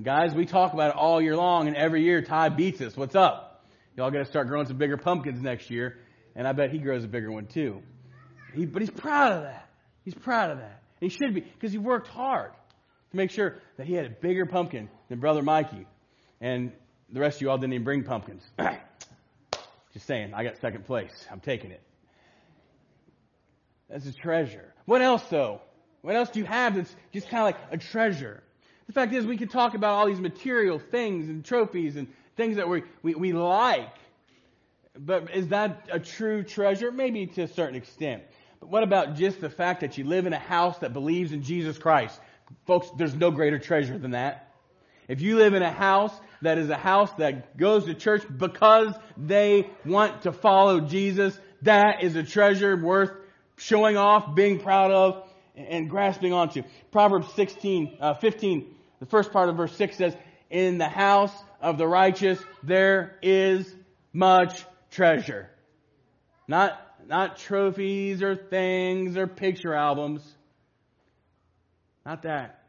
Guys, 0.03 0.35
we 0.35 0.45
talk 0.45 0.75
about 0.75 0.91
it 0.91 0.97
all 0.97 1.23
year 1.23 1.37
long, 1.37 1.69
and 1.69 1.77
every 1.77 2.03
year 2.03 2.21
Ty 2.21 2.51
beats 2.51 2.83
us. 2.83 2.95
What's 2.97 3.15
up? 3.15 3.65
Y'all 3.97 4.11
got 4.11 4.19
to 4.19 4.25
start 4.27 4.47
growing 4.47 4.67
some 4.67 4.77
bigger 4.77 4.99
pumpkins 4.99 5.41
next 5.41 5.71
year, 5.71 5.97
and 6.35 6.47
I 6.47 6.53
bet 6.53 6.71
he 6.71 6.79
grows 6.79 7.03
a 7.05 7.09
bigger 7.09 7.33
one 7.33 7.47
too. 7.47 7.81
He, 8.55 8.67
but 8.67 8.83
he's 8.83 8.91
proud 8.91 9.33
of 9.33 9.43
that. 9.45 9.71
He's 10.05 10.15
proud 10.15 10.51
of 10.51 10.59
that. 10.59 10.83
He 11.07 11.11
should 11.11 11.35
be, 11.35 11.41
because 11.41 11.71
he 11.71 11.79
worked 11.79 12.09
hard 12.09 12.51
to 13.13 13.17
make 13.17 13.31
sure 13.31 13.59
that 13.77 13.87
he 13.87 13.95
had 13.95 14.07
a 14.07 14.11
bigger 14.11 14.45
pumpkin 14.45 14.89
than 15.09 15.21
Brother 15.21 15.41
Mikey. 15.41 15.87
And 16.41 16.73
the 17.13 17.21
rest 17.21 17.37
of 17.37 17.43
you 17.43 17.51
all 17.51 17.59
didn't 17.59 17.75
even 17.75 17.85
bring 17.85 18.03
pumpkins. 18.03 18.43
Just 19.93 20.05
saying, 20.05 20.35
I 20.35 20.43
got 20.43 20.57
second 20.57 20.85
place. 20.85 21.13
I'm 21.31 21.39
taking 21.39 21.71
it. 21.71 21.81
That's 23.89 24.05
a 24.07 24.13
treasure. 24.13 24.75
What 24.85 25.01
else, 25.01 25.23
though? 25.31 25.61
What 26.03 26.17
else 26.17 26.29
do 26.31 26.41
you 26.41 26.45
have 26.45 26.75
that's 26.75 26.95
just 27.13 27.29
kind 27.29 27.41
of 27.43 27.45
like 27.45 27.57
a 27.71 27.79
treasure? 27.79 28.43
The 28.89 28.93
fact 28.93 29.13
is, 29.13 29.25
we 29.27 29.37
could 29.37 29.51
talk 29.51 29.75
about 29.75 29.93
all 29.93 30.07
these 30.07 30.19
material 30.19 30.81
things 30.81 31.29
and 31.29 31.45
trophies 31.45 31.95
and 31.95 32.09
things 32.37 32.57
that 32.57 32.69
we, 32.69 32.83
we, 33.03 33.15
we 33.15 33.33
like. 33.33 33.95
But 34.99 35.33
is 35.33 35.49
that 35.49 35.89
a 35.93 36.01
true 36.01 36.43
treasure? 36.43 36.91
Maybe 36.91 37.27
to 37.29 37.43
a 37.43 37.49
certain 37.49 37.77
extent. 37.77 38.25
But 38.61 38.69
what 38.71 38.83
about 38.83 39.17
just 39.17 39.41
the 39.41 39.51
fact 39.51 39.81
that 39.81 39.99
you 39.99 40.05
live 40.05 40.27
in 40.27 40.33
a 40.33 40.39
house 40.39 40.79
that 40.79 40.93
believes 40.93 41.33
in 41.33 41.43
Jesus 41.43 41.79
Christ? 41.79 42.19
Folks, 42.67 42.89
there's 42.97 43.15
no 43.15 43.31
greater 43.31 43.59
treasure 43.59 43.99
than 43.99 44.13
that. 44.13 44.53
If 45.09 45.21
you 45.21 45.37
live 45.37 45.55
in 45.55 45.63
a 45.63 45.71
house 45.71 46.13
that 46.43 46.59
is 46.59 46.69
a 46.69 46.77
house 46.77 47.13
that 47.19 47.57
goes 47.57 47.85
to 47.85 47.95
church 47.95 48.25
because 48.37 48.95
they 49.17 49.71
want 49.85 50.23
to 50.23 50.33
follow 50.33 50.81
Jesus, 50.81 51.39
that 51.63 52.03
is 52.03 52.17
a 52.17 52.23
treasure 52.23 52.77
worth 52.77 53.13
showing 53.57 53.97
off, 53.97 54.35
being 54.35 54.59
proud 54.59 54.91
of, 54.91 55.29
and 55.57 55.89
grasping 55.89 56.33
onto. 56.33 56.63
Proverbs 56.91 57.33
16, 57.35 57.99
uh, 58.01 58.15
15, 58.15 58.75
the 59.01 59.07
first 59.07 59.33
part 59.33 59.49
of 59.49 59.57
verse 59.57 59.75
6 59.77 59.97
says, 59.97 60.17
In 60.51 60.79
the 60.79 60.89
house 60.89 61.33
of 61.61 61.79
the 61.79 61.87
righteous 61.87 62.39
there 62.63 63.17
is 63.23 63.73
much 64.13 64.65
treasure. 64.91 65.49
Not 66.49 66.81
not 67.09 67.39
trophies 67.39 68.23
or 68.23 68.37
things 68.37 69.17
or 69.17 69.27
picture 69.27 69.75
albums, 69.75 70.23
Not 72.05 72.23
that. 72.23 72.63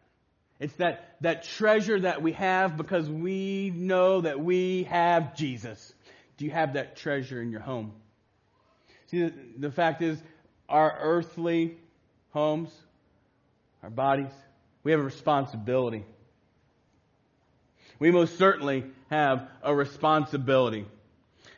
It's 0.59 0.73
that, 0.77 1.17
that 1.21 1.43
treasure 1.43 1.99
that 1.99 2.23
we 2.23 2.31
have 2.33 2.75
because 2.77 3.07
we 3.07 3.71
know 3.75 4.21
that 4.21 4.39
we 4.39 4.83
have 4.85 5.35
Jesus. 5.35 5.93
Do 6.37 6.45
you 6.45 6.51
have 6.51 6.73
that 6.73 6.95
treasure 6.95 7.39
in 7.41 7.51
your 7.51 7.61
home? 7.61 7.93
See, 9.07 9.21
the, 9.21 9.33
the 9.57 9.71
fact 9.71 10.01
is, 10.01 10.19
our 10.67 10.97
earthly 10.99 11.77
homes, 12.31 12.71
our 13.83 13.91
bodies, 13.91 14.31
we 14.83 14.91
have 14.91 14.99
a 14.99 15.03
responsibility. 15.03 16.03
We 17.99 18.11
most 18.11 18.37
certainly 18.37 18.85
have 19.09 19.47
a 19.61 19.73
responsibility. 19.73 20.85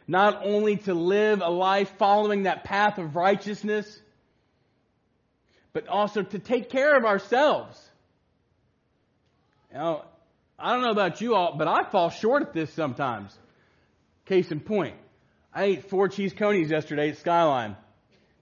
Not 0.10 0.44
only 0.44 0.78
to 0.78 0.96
live 0.96 1.39
a 1.44 1.51
life 1.51 1.94
following 2.00 2.44
that 2.44 2.63
path 2.63 2.98
of 2.98 3.16
righteousness, 3.16 3.88
but 5.72 5.88
also 5.88 6.24
to 6.24 6.39
take 6.39 6.72
care 6.72 6.98
of 6.98 7.06
ourselves. 7.06 7.80
Know, 9.72 10.04
I 10.58 10.74
don't 10.74 10.82
know 10.82 10.89
about 10.89 11.22
you 11.22 11.36
all, 11.36 11.56
but 11.56 11.68
I 11.68 11.84
fall 11.84 12.10
short 12.10 12.42
at 12.42 12.54
this 12.54 12.74
sometimes. 12.74 13.38
Case 14.25 14.51
in 14.51 14.62
point, 14.62 14.96
I 15.54 15.66
ate 15.66 15.92
four 15.92 16.08
cheese 16.08 16.34
coneys 16.34 16.72
yesterday 16.72 17.10
at 17.10 17.20
Skyline. 17.20 17.78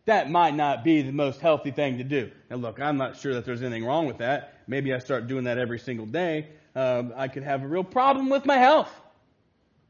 That 0.05 0.31
might 0.31 0.55
not 0.55 0.85
be 0.85 1.01
the 1.01 1.11
most 1.11 1.41
healthy 1.41 1.71
thing 1.71 1.97
to 1.97 2.05
do. 2.05 2.31
Now 2.49 2.55
look, 2.55 2.79
I'm 2.79 2.95
not 2.95 3.17
sure 3.17 3.33
that 3.33 3.43
there's 3.43 3.61
anything 3.61 3.83
wrong 3.83 4.05
with 4.07 4.19
that. 4.19 4.53
Maybe 4.67 4.93
I 4.93 4.99
start 4.99 5.27
doing 5.27 5.43
that 5.43 5.57
every 5.57 5.79
single 5.79 6.05
day. 6.05 6.47
Um, 6.77 7.11
I 7.13 7.27
could 7.27 7.43
have 7.43 7.61
a 7.61 7.67
real 7.67 7.83
problem 7.83 8.29
with 8.29 8.45
my 8.45 8.57
health. 8.57 8.89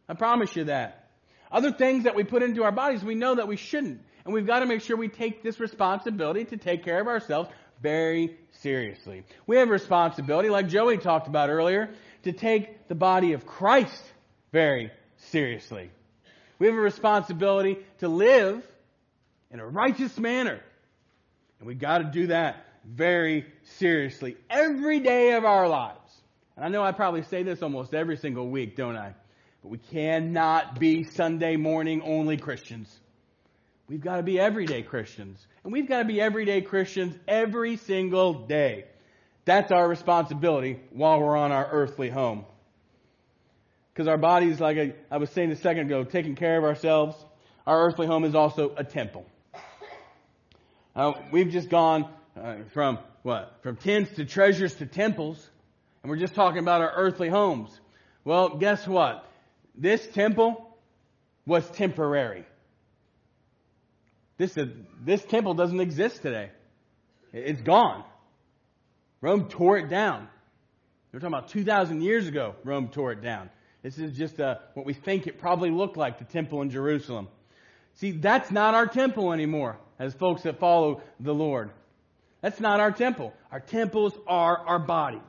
I 0.09 0.15
promise 0.15 0.55
you 0.55 0.63
that. 0.63 1.06
Other 1.51 1.71
things 1.71 2.03
that 2.03 2.15
we 2.15 2.23
put 2.23 2.43
into 2.43 2.63
our 2.63 2.71
bodies, 2.71 3.03
we 3.03 3.15
know 3.15 3.35
that 3.35 3.47
we 3.47 3.55
shouldn't. 3.55 4.01
And 4.25 4.33
we've 4.33 4.45
got 4.45 4.59
to 4.59 4.65
make 4.65 4.81
sure 4.81 4.97
we 4.97 5.07
take 5.07 5.43
this 5.43 5.59
responsibility 5.59 6.45
to 6.45 6.57
take 6.57 6.83
care 6.83 6.99
of 6.99 7.07
ourselves 7.07 7.49
very 7.81 8.37
seriously. 8.61 9.23
We 9.45 9.57
have 9.57 9.69
a 9.69 9.71
responsibility, 9.71 10.49
like 10.49 10.67
Joey 10.67 10.97
talked 10.97 11.27
about 11.27 11.49
earlier, 11.49 11.91
to 12.23 12.33
take 12.33 12.87
the 12.87 12.95
body 12.95 13.33
of 13.33 13.45
Christ 13.45 14.03
very 14.51 14.91
seriously. 15.17 15.91
We 16.59 16.67
have 16.67 16.75
a 16.75 16.79
responsibility 16.79 17.77
to 17.99 18.09
live 18.09 18.65
in 19.51 19.59
a 19.59 19.67
righteous 19.67 20.17
manner. 20.17 20.59
And 21.59 21.67
we've 21.67 21.79
got 21.79 21.99
to 21.99 22.05
do 22.05 22.27
that 22.27 22.65
very 22.85 23.45
seriously 23.77 24.37
every 24.49 24.99
day 24.99 25.33
of 25.33 25.45
our 25.45 25.67
lives. 25.67 25.99
And 26.55 26.65
I 26.65 26.69
know 26.69 26.83
I 26.83 26.91
probably 26.91 27.23
say 27.23 27.43
this 27.43 27.61
almost 27.61 27.93
every 27.93 28.17
single 28.17 28.49
week, 28.49 28.75
don't 28.75 28.97
I? 28.97 29.13
But 29.67 29.71
we 29.71 29.99
cannot 29.99 30.79
be 30.79 31.03
Sunday 31.03 31.57
morning 31.57 32.01
only 32.01 32.37
Christians. 32.37 32.89
We've 33.89 33.99
got 33.99 34.15
to 34.15 34.23
be 34.23 34.39
everyday 34.39 34.81
Christians. 34.81 35.45
And 35.65 35.73
we've 35.73 35.89
got 35.89 35.99
to 35.99 36.05
be 36.05 36.21
everyday 36.21 36.61
Christians 36.61 37.17
every 37.27 37.75
single 37.75 38.45
day. 38.47 38.85
That's 39.43 39.69
our 39.73 39.85
responsibility 39.85 40.79
while 40.91 41.19
we're 41.19 41.35
on 41.35 41.51
our 41.51 41.67
earthly 41.69 42.09
home. 42.09 42.45
Because 43.93 44.07
our 44.07 44.17
bodies, 44.17 44.61
like 44.61 44.95
I, 45.11 45.17
was 45.17 45.31
saying 45.31 45.51
a 45.51 45.57
second 45.57 45.87
ago, 45.87 46.05
taking 46.05 46.35
care 46.35 46.57
of 46.57 46.63
ourselves, 46.63 47.17
our 47.65 47.87
earthly 47.87 48.07
home 48.07 48.23
is 48.23 48.35
also 48.35 48.73
a 48.77 48.85
temple. 48.85 49.25
Uh, 50.95 51.11
we've 51.33 51.49
just 51.49 51.67
gone 51.67 52.07
uh, 52.41 52.55
from 52.73 52.99
what? 53.23 53.57
From 53.63 53.75
tents 53.75 54.15
to 54.15 54.23
treasures 54.23 54.75
to 54.75 54.85
temples. 54.85 55.45
And 56.03 56.09
we're 56.09 56.19
just 56.19 56.35
talking 56.35 56.59
about 56.59 56.79
our 56.79 56.93
earthly 56.95 57.27
homes. 57.27 57.77
Well, 58.23 58.55
guess 58.55 58.87
what? 58.87 59.26
This 59.77 60.05
temple 60.07 60.75
was 61.45 61.69
temporary. 61.71 62.45
This, 64.37 64.57
uh, 64.57 64.65
this 65.03 65.23
temple 65.23 65.53
doesn't 65.53 65.79
exist 65.79 66.21
today. 66.21 66.49
It's 67.31 67.61
gone. 67.61 68.03
Rome 69.21 69.47
tore 69.49 69.77
it 69.77 69.89
down. 69.89 70.27
We're 71.11 71.19
talking 71.19 71.33
about 71.33 71.49
2,000 71.49 72.01
years 72.01 72.27
ago, 72.27 72.55
Rome 72.63 72.89
tore 72.89 73.11
it 73.11 73.21
down. 73.21 73.49
This 73.81 73.97
is 73.97 74.17
just 74.17 74.39
uh, 74.39 74.55
what 74.73 74.85
we 74.85 74.93
think 74.93 75.27
it 75.27 75.39
probably 75.39 75.69
looked 75.69 75.97
like, 75.97 76.19
the 76.19 76.25
temple 76.25 76.61
in 76.61 76.69
Jerusalem. 76.69 77.27
See, 77.95 78.11
that's 78.11 78.51
not 78.51 78.75
our 78.75 78.85
temple 78.85 79.31
anymore, 79.31 79.77
as 79.97 80.13
folks 80.13 80.43
that 80.43 80.59
follow 80.59 81.01
the 81.19 81.33
Lord. 81.33 81.71
That's 82.41 82.59
not 82.59 82.79
our 82.79 82.91
temple. 82.91 83.33
Our 83.51 83.59
temples 83.59 84.13
are 84.27 84.57
our 84.57 84.79
bodies. 84.79 85.21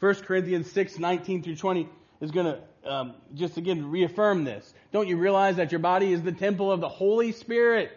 1 0.00 0.14
Corinthians 0.16 0.70
6, 0.72 0.98
19 0.98 1.42
through 1.42 1.56
20 1.56 1.88
is 2.20 2.30
going 2.30 2.46
to 2.46 2.90
um, 2.90 3.14
just 3.34 3.56
again 3.56 3.90
reaffirm 3.90 4.44
this. 4.44 4.72
Don't 4.92 5.08
you 5.08 5.16
realize 5.16 5.56
that 5.56 5.72
your 5.72 5.78
body 5.78 6.12
is 6.12 6.22
the 6.22 6.32
temple 6.32 6.72
of 6.72 6.80
the 6.80 6.88
Holy 6.88 7.32
Spirit? 7.32 7.92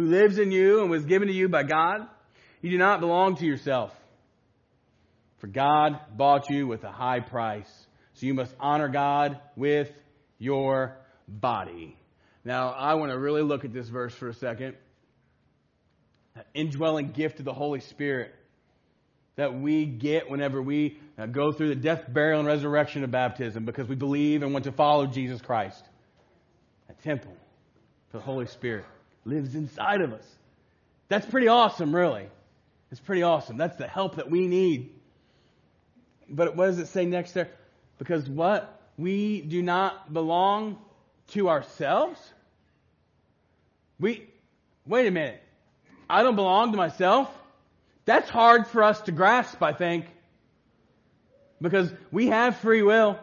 who 0.00 0.06
lives 0.06 0.38
in 0.38 0.50
you 0.50 0.80
and 0.80 0.90
was 0.90 1.04
given 1.04 1.28
to 1.28 1.34
you 1.34 1.48
by 1.48 1.62
God, 1.62 2.06
you 2.62 2.70
do 2.70 2.78
not 2.78 3.00
belong 3.00 3.36
to 3.36 3.44
yourself. 3.44 3.92
For 5.38 5.46
God 5.46 6.00
bought 6.16 6.48
you 6.48 6.66
with 6.66 6.84
a 6.84 6.90
high 6.90 7.20
price. 7.20 7.70
So 8.14 8.26
you 8.26 8.34
must 8.34 8.54
honor 8.58 8.88
God 8.88 9.38
with 9.56 9.90
your 10.38 10.96
body. 11.28 11.96
Now, 12.44 12.70
I 12.70 12.94
want 12.94 13.12
to 13.12 13.18
really 13.18 13.42
look 13.42 13.64
at 13.64 13.72
this 13.74 13.88
verse 13.88 14.14
for 14.14 14.28
a 14.28 14.34
second. 14.34 14.74
That 16.34 16.46
indwelling 16.54 17.10
gift 17.12 17.38
of 17.38 17.44
the 17.44 17.52
Holy 17.52 17.80
Spirit 17.80 18.34
that 19.40 19.58
we 19.58 19.86
get 19.86 20.28
whenever 20.28 20.60
we 20.60 20.98
uh, 21.16 21.24
go 21.24 21.50
through 21.50 21.70
the 21.70 21.74
death, 21.74 22.04
burial, 22.06 22.40
and 22.40 22.46
resurrection 22.46 23.04
of 23.04 23.10
baptism 23.10 23.64
because 23.64 23.88
we 23.88 23.96
believe 23.96 24.42
and 24.42 24.52
want 24.52 24.66
to 24.66 24.72
follow 24.72 25.06
Jesus 25.06 25.40
Christ. 25.40 25.82
A 26.90 26.92
temple 27.02 27.34
for 28.10 28.18
the 28.18 28.22
Holy 28.22 28.44
Spirit 28.44 28.84
lives 29.24 29.54
inside 29.54 30.02
of 30.02 30.12
us. 30.12 30.26
That's 31.08 31.24
pretty 31.24 31.48
awesome, 31.48 31.96
really. 31.96 32.28
It's 32.90 33.00
pretty 33.00 33.22
awesome. 33.22 33.56
That's 33.56 33.78
the 33.78 33.86
help 33.86 34.16
that 34.16 34.30
we 34.30 34.46
need. 34.46 34.92
But 36.28 36.54
what 36.54 36.66
does 36.66 36.78
it 36.78 36.88
say 36.88 37.06
next 37.06 37.32
there? 37.32 37.48
Because 37.96 38.28
what? 38.28 38.78
We 38.98 39.40
do 39.40 39.62
not 39.62 40.12
belong 40.12 40.76
to 41.28 41.48
ourselves? 41.48 42.20
We, 43.98 44.28
wait 44.84 45.06
a 45.06 45.10
minute. 45.10 45.42
I 46.10 46.24
don't 46.24 46.36
belong 46.36 46.72
to 46.72 46.76
myself? 46.76 47.34
That's 48.10 48.28
hard 48.28 48.66
for 48.66 48.82
us 48.82 49.00
to 49.02 49.12
grasp, 49.12 49.62
I 49.62 49.72
think. 49.72 50.04
Because 51.62 51.94
we 52.10 52.26
have 52.26 52.56
free 52.56 52.82
will. 52.82 53.20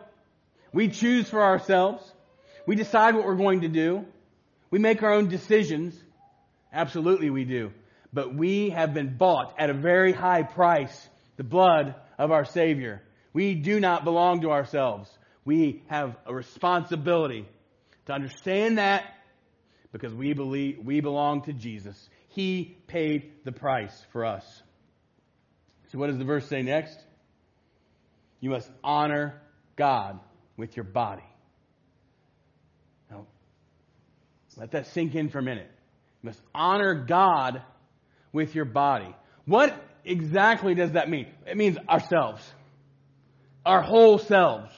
We 0.71 0.87
choose 0.87 1.29
for 1.29 1.43
ourselves. 1.43 2.09
We 2.65 2.77
decide 2.77 3.13
what 3.13 3.25
we're 3.25 3.35
going 3.35 3.61
to 3.61 3.67
do. 3.67 4.05
We 4.71 4.79
make 4.79 5.03
our 5.03 5.11
own 5.11 5.27
decisions. 5.27 5.93
Absolutely 6.71 7.29
we 7.29 7.43
do. 7.43 7.73
But 8.13 8.33
we 8.33 8.69
have 8.69 8.93
been 8.93 9.17
bought 9.17 9.55
at 9.59 9.69
a 9.69 9.73
very 9.73 10.13
high 10.13 10.43
price, 10.43 11.09
the 11.35 11.43
blood 11.43 11.95
of 12.17 12.31
our 12.31 12.45
Savior. 12.45 13.01
We 13.33 13.55
do 13.55 13.81
not 13.81 14.05
belong 14.05 14.39
to 14.43 14.51
ourselves. 14.51 15.09
We 15.43 15.83
have 15.87 16.15
a 16.25 16.33
responsibility 16.33 17.45
to 18.05 18.13
understand 18.13 18.77
that 18.77 19.03
because 19.91 20.13
we 20.13 20.31
believe 20.31 20.79
we 20.81 21.01
belong 21.01 21.41
to 21.41 21.51
Jesus. 21.51 22.09
He 22.29 22.77
paid 22.87 23.33
the 23.43 23.51
price 23.51 24.05
for 24.13 24.23
us. 24.23 24.63
So 25.91 25.97
what 25.97 26.07
does 26.07 26.17
the 26.17 26.25
verse 26.25 26.45
say 26.47 26.61
next? 26.61 26.97
You 28.39 28.49
must 28.49 28.69
honor 28.83 29.41
God 29.75 30.19
with 30.57 30.75
your 30.75 30.83
body. 30.83 31.23
Now, 33.09 33.25
Let 34.57 34.71
that 34.71 34.87
sink 34.87 35.15
in 35.15 35.29
for 35.29 35.39
a 35.39 35.43
minute. 35.43 35.69
You 36.21 36.27
must 36.27 36.41
honor 36.53 36.93
God 36.93 37.61
with 38.33 38.53
your 38.53 38.65
body. 38.65 39.15
What 39.45 39.73
exactly 40.03 40.75
does 40.75 40.91
that 40.91 41.09
mean? 41.09 41.27
It 41.45 41.57
means 41.57 41.77
ourselves. 41.89 42.43
Our 43.65 43.81
whole 43.81 44.17
selves. 44.17 44.73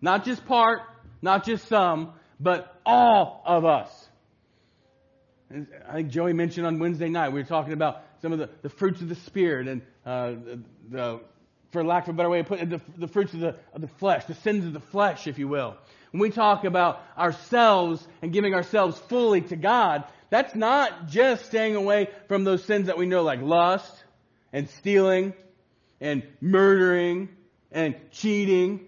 Not 0.00 0.24
just 0.24 0.44
part, 0.46 0.80
not 1.22 1.44
just 1.44 1.66
some, 1.68 2.12
but 2.40 2.78
all 2.84 3.42
of 3.44 3.64
us. 3.64 3.90
I 5.50 5.92
think 5.94 6.10
Joey 6.10 6.32
mentioned 6.32 6.66
on 6.66 6.78
Wednesday 6.78 7.08
night, 7.08 7.32
we 7.32 7.40
were 7.40 7.46
talking 7.46 7.72
about 7.72 8.02
some 8.22 8.32
of 8.32 8.38
the, 8.38 8.50
the 8.62 8.68
fruits 8.68 9.00
of 9.00 9.08
the 9.08 9.14
Spirit 9.14 9.68
and 9.68 9.82
uh, 10.04 10.30
the, 10.30 10.60
the, 10.90 11.20
for 11.72 11.84
lack 11.84 12.04
of 12.04 12.14
a 12.14 12.16
better 12.16 12.30
way 12.30 12.40
of 12.40 12.46
putting 12.46 12.72
it, 12.72 12.80
the, 12.96 13.06
the 13.06 13.08
fruits 13.08 13.34
of 13.34 13.40
the, 13.40 13.56
of 13.72 13.80
the 13.80 13.88
flesh, 13.88 14.24
the 14.26 14.34
sins 14.34 14.64
of 14.64 14.72
the 14.72 14.80
flesh, 14.80 15.26
if 15.26 15.38
you 15.38 15.48
will. 15.48 15.76
When 16.12 16.20
we 16.20 16.30
talk 16.30 16.64
about 16.64 17.02
ourselves 17.18 18.06
and 18.22 18.32
giving 18.32 18.54
ourselves 18.54 18.96
fully 19.08 19.40
to 19.42 19.56
God, 19.56 20.04
that's 20.30 20.54
not 20.54 21.08
just 21.08 21.46
staying 21.46 21.76
away 21.76 22.08
from 22.28 22.44
those 22.44 22.64
sins 22.64 22.86
that 22.86 22.96
we 22.96 23.06
know 23.06 23.22
like 23.22 23.40
lust 23.40 23.92
and 24.52 24.68
stealing 24.70 25.34
and 26.00 26.22
murdering 26.40 27.28
and 27.72 27.96
cheating. 28.12 28.86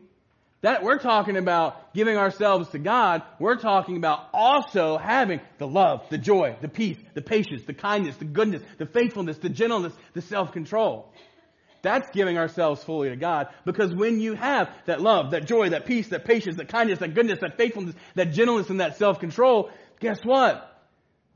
That 0.67 0.83
we're 0.83 0.99
talking 0.99 1.37
about 1.37 1.95
giving 1.95 2.17
ourselves 2.17 2.71
to 2.71 2.81
God. 2.81 3.23
We're 3.39 3.55
talking 3.55 3.97
about 3.99 4.29
also 4.35 4.99
having 4.99 5.41
the 5.59 5.67
love, 5.69 6.03
the 6.11 6.19
joy, 6.19 6.57
the 6.61 6.67
peace, 6.67 6.99
the 7.15 7.23
patience, 7.23 7.63
the 7.63 7.73
kindness, 7.73 8.17
the 8.17 8.25
goodness, 8.25 8.63
the 8.77 8.87
faithfulness, 8.87 9.39
the 9.39 9.49
gentleness, 9.49 9.93
the 10.13 10.23
self-control. 10.23 11.09
That's 11.83 12.11
giving 12.11 12.37
ourselves 12.37 12.83
fully 12.83 13.11
to 13.11 13.17
God. 13.17 13.47
Because 13.65 13.95
when 13.95 14.19
you 14.19 14.35
have 14.35 14.69
that 14.87 15.01
love, 15.01 15.31
that 15.31 15.47
joy, 15.47 15.69
that 15.69 15.87
peace, 15.87 16.09
that 16.09 16.25
patience, 16.25 16.57
that 16.57 16.67
kindness, 16.67 16.99
that 16.99 17.15
goodness, 17.15 17.39
that 17.43 17.57
faithfulness, 17.57 17.95
that 18.17 18.33
gentleness, 18.33 18.69
and 18.69 18.81
that 18.81 18.97
self-control, 18.97 19.71
guess 20.01 20.19
what? 20.25 20.85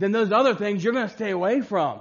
Then 0.01 0.11
those 0.11 0.33
other 0.33 0.57
things 0.57 0.83
you're 0.83 0.93
going 0.93 1.07
to 1.07 1.15
stay 1.15 1.31
away 1.31 1.61
from. 1.61 2.01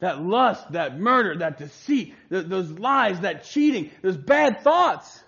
that 0.00 0.22
lust, 0.22 0.72
that 0.72 0.98
murder, 0.98 1.36
that 1.38 1.58
deceit, 1.58 2.14
th- 2.30 2.46
those 2.46 2.70
lies, 2.70 3.20
that 3.20 3.44
cheating, 3.44 3.90
those 4.02 4.16
bad 4.16 4.62
thoughts. 4.62 5.22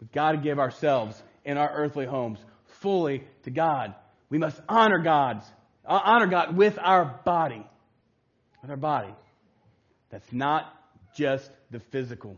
We've 0.00 0.12
got 0.12 0.32
to 0.32 0.38
give 0.38 0.58
ourselves 0.58 1.20
in 1.44 1.56
our 1.56 1.70
earthly 1.72 2.06
homes 2.06 2.38
fully 2.80 3.24
to 3.44 3.50
God. 3.50 3.94
We 4.28 4.38
must 4.38 4.60
honor 4.68 4.98
God's 4.98 5.44
uh, 5.86 6.00
honor 6.02 6.26
God 6.26 6.56
with 6.56 6.78
our 6.80 7.04
body. 7.24 7.64
With 8.60 8.70
our 8.70 8.76
body. 8.76 9.14
That's 10.10 10.32
not 10.32 10.72
just 11.16 11.50
the 11.70 11.80
physical. 11.80 12.36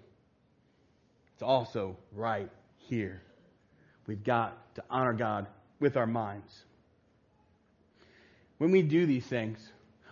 It's 1.34 1.42
also 1.42 1.96
right 2.12 2.50
here. 2.88 3.22
We've 4.06 4.22
got 4.22 4.74
to 4.74 4.84
honor 4.90 5.12
God 5.12 5.46
with 5.80 5.96
our 5.96 6.06
minds. 6.06 6.52
When 8.58 8.70
we 8.70 8.82
do 8.82 9.06
these 9.06 9.24
things, 9.24 9.58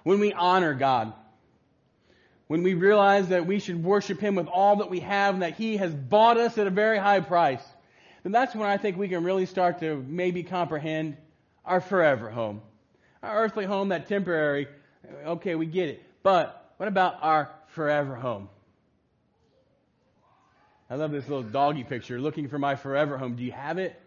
when 0.05 0.21
we 0.21 0.33
honor 0.33 0.75
God, 0.75 1.13
when 2.47 2.63
we 2.63 2.75
realize 2.75 3.29
that 3.29 3.47
we 3.47 3.59
should 3.59 3.83
worship 3.83 4.21
Him 4.21 4.35
with 4.35 4.47
all 4.47 4.77
that 4.77 4.91
we 4.91 5.01
have 5.01 5.35
and 5.35 5.43
that 5.43 5.55
He 5.55 5.77
has 5.79 5.95
bought 5.95 6.37
us 6.37 6.59
at 6.59 6.67
a 6.67 6.71
very 6.71 6.99
high 6.99 7.21
price, 7.21 7.63
then 8.23 8.33
that's 8.33 8.55
when 8.55 8.69
I 8.69 8.77
think 8.77 8.97
we 8.97 9.09
can 9.09 9.25
really 9.25 9.47
start 9.47 9.81
to 9.81 10.05
maybe 10.09 10.43
comprehend 10.43 11.17
our 11.65 11.81
forever 11.81 12.31
home. 12.31 12.63
Our 13.23 13.45
earthly 13.45 13.65
home, 13.65 13.89
that 13.89 14.09
temporary, 14.09 14.69
okay, 15.25 15.55
we 15.55 15.67
get 15.67 15.89
it. 15.89 16.03
But 16.23 16.73
what 16.77 16.89
about 16.89 17.19
our 17.23 17.51
forever 17.69 18.15
home? 18.15 18.49
I 20.89 20.95
love 20.95 21.11
this 21.11 21.27
little 21.29 21.43
doggy 21.43 21.83
picture, 21.83 22.21
looking 22.21 22.49
for 22.49 22.59
my 22.59 22.77
forever 22.77 23.19
home. 23.19 23.35
Do 23.35 23.43
you 23.43 23.53
have 23.53 23.79
it? 23.79 24.01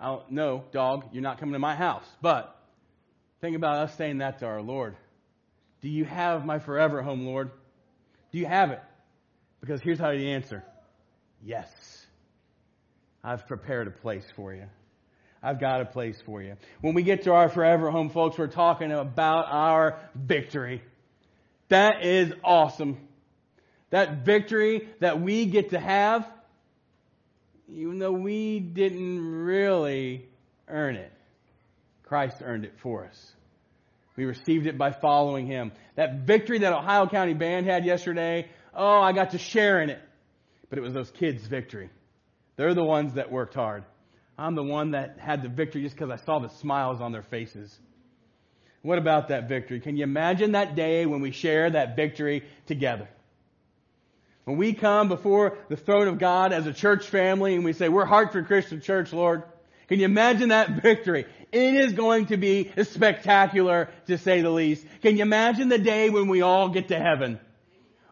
I'll, 0.00 0.24
no, 0.28 0.64
dog, 0.72 1.04
you're 1.12 1.22
not 1.22 1.38
coming 1.38 1.52
to 1.52 1.60
my 1.60 1.76
house. 1.76 2.04
But 2.20 2.56
think 3.40 3.54
about 3.54 3.78
us 3.78 3.96
saying 3.96 4.18
that 4.18 4.40
to 4.40 4.46
our 4.46 4.60
Lord. 4.60 4.96
Do 5.82 5.88
you 5.88 6.04
have 6.04 6.46
my 6.46 6.60
forever 6.60 7.02
home, 7.02 7.26
Lord? 7.26 7.50
Do 8.30 8.38
you 8.38 8.46
have 8.46 8.70
it? 8.70 8.80
Because 9.60 9.80
here's 9.80 9.98
how 9.98 10.10
you 10.10 10.28
answer 10.28 10.64
Yes. 11.44 11.68
I've 13.24 13.46
prepared 13.46 13.86
a 13.86 13.90
place 13.90 14.24
for 14.34 14.52
you. 14.52 14.66
I've 15.42 15.60
got 15.60 15.80
a 15.80 15.84
place 15.84 16.20
for 16.24 16.42
you. 16.42 16.56
When 16.80 16.94
we 16.94 17.02
get 17.02 17.24
to 17.24 17.32
our 17.32 17.48
forever 17.48 17.90
home, 17.90 18.10
folks, 18.10 18.38
we're 18.38 18.46
talking 18.46 18.92
about 18.92 19.46
our 19.48 19.98
victory. 20.14 20.82
That 21.68 22.04
is 22.04 22.32
awesome. 22.44 22.96
That 23.90 24.24
victory 24.24 24.88
that 25.00 25.20
we 25.20 25.46
get 25.46 25.70
to 25.70 25.80
have, 25.80 26.28
even 27.68 27.98
though 27.98 28.12
we 28.12 28.60
didn't 28.60 29.44
really 29.44 30.26
earn 30.68 30.96
it, 30.96 31.12
Christ 32.04 32.36
earned 32.44 32.64
it 32.64 32.74
for 32.78 33.04
us. 33.04 33.32
We 34.16 34.24
received 34.24 34.66
it 34.66 34.76
by 34.76 34.92
following 34.92 35.46
Him. 35.46 35.72
That 35.96 36.26
victory 36.26 36.58
that 36.58 36.72
Ohio 36.72 37.06
County 37.06 37.34
Band 37.34 37.66
had 37.66 37.84
yesterday, 37.84 38.48
oh, 38.74 39.00
I 39.00 39.12
got 39.12 39.30
to 39.30 39.38
share 39.38 39.80
in 39.80 39.90
it. 39.90 40.00
But 40.68 40.78
it 40.78 40.82
was 40.82 40.94
those 40.94 41.10
kids' 41.10 41.46
victory. 41.46 41.90
They're 42.56 42.74
the 42.74 42.84
ones 42.84 43.14
that 43.14 43.30
worked 43.30 43.54
hard. 43.54 43.84
I'm 44.38 44.54
the 44.54 44.62
one 44.62 44.92
that 44.92 45.18
had 45.18 45.42
the 45.42 45.48
victory 45.48 45.82
just 45.82 45.94
because 45.94 46.10
I 46.10 46.16
saw 46.24 46.38
the 46.38 46.48
smiles 46.48 47.00
on 47.00 47.12
their 47.12 47.22
faces. 47.22 47.78
What 48.82 48.98
about 48.98 49.28
that 49.28 49.48
victory? 49.48 49.80
Can 49.80 49.96
you 49.96 50.02
imagine 50.02 50.52
that 50.52 50.74
day 50.74 51.06
when 51.06 51.20
we 51.20 51.30
share 51.30 51.70
that 51.70 51.94
victory 51.94 52.44
together? 52.66 53.08
When 54.44 54.56
we 54.56 54.72
come 54.74 55.08
before 55.08 55.58
the 55.68 55.76
throne 55.76 56.08
of 56.08 56.18
God 56.18 56.52
as 56.52 56.66
a 56.66 56.72
church 56.72 57.06
family 57.06 57.54
and 57.54 57.64
we 57.64 57.72
say, 57.72 57.88
we're 57.88 58.04
Hartford 58.04 58.46
Christian 58.46 58.80
Church, 58.80 59.12
Lord. 59.12 59.44
Can 59.88 59.98
you 59.98 60.04
imagine 60.04 60.50
that 60.50 60.70
victory? 60.82 61.26
It 61.52 61.74
is 61.74 61.92
going 61.92 62.26
to 62.26 62.36
be 62.36 62.70
spectacular 62.82 63.90
to 64.06 64.16
say 64.16 64.40
the 64.40 64.50
least. 64.50 64.86
Can 65.02 65.16
you 65.16 65.22
imagine 65.22 65.68
the 65.68 65.78
day 65.78 66.08
when 66.08 66.28
we 66.28 66.40
all 66.40 66.70
get 66.70 66.88
to 66.88 66.98
heaven? 66.98 67.38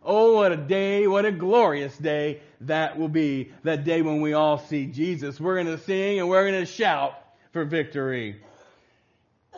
Oh, 0.02 0.36
what 0.36 0.52
a 0.52 0.56
day, 0.56 1.06
what 1.06 1.24
a 1.24 1.32
glorious 1.32 1.96
day 1.96 2.40
that 2.62 2.98
will 2.98 3.08
be. 3.08 3.52
That 3.64 3.84
day 3.84 4.02
when 4.02 4.20
we 4.20 4.32
all 4.32 4.58
see 4.58 4.86
Jesus. 4.86 5.40
We're 5.40 5.62
going 5.62 5.76
to 5.76 5.82
sing 5.82 6.18
and 6.20 6.28
we're 6.28 6.48
going 6.50 6.64
to 6.64 6.70
shout 6.70 7.14
for 7.52 7.64
victory. 7.64 8.42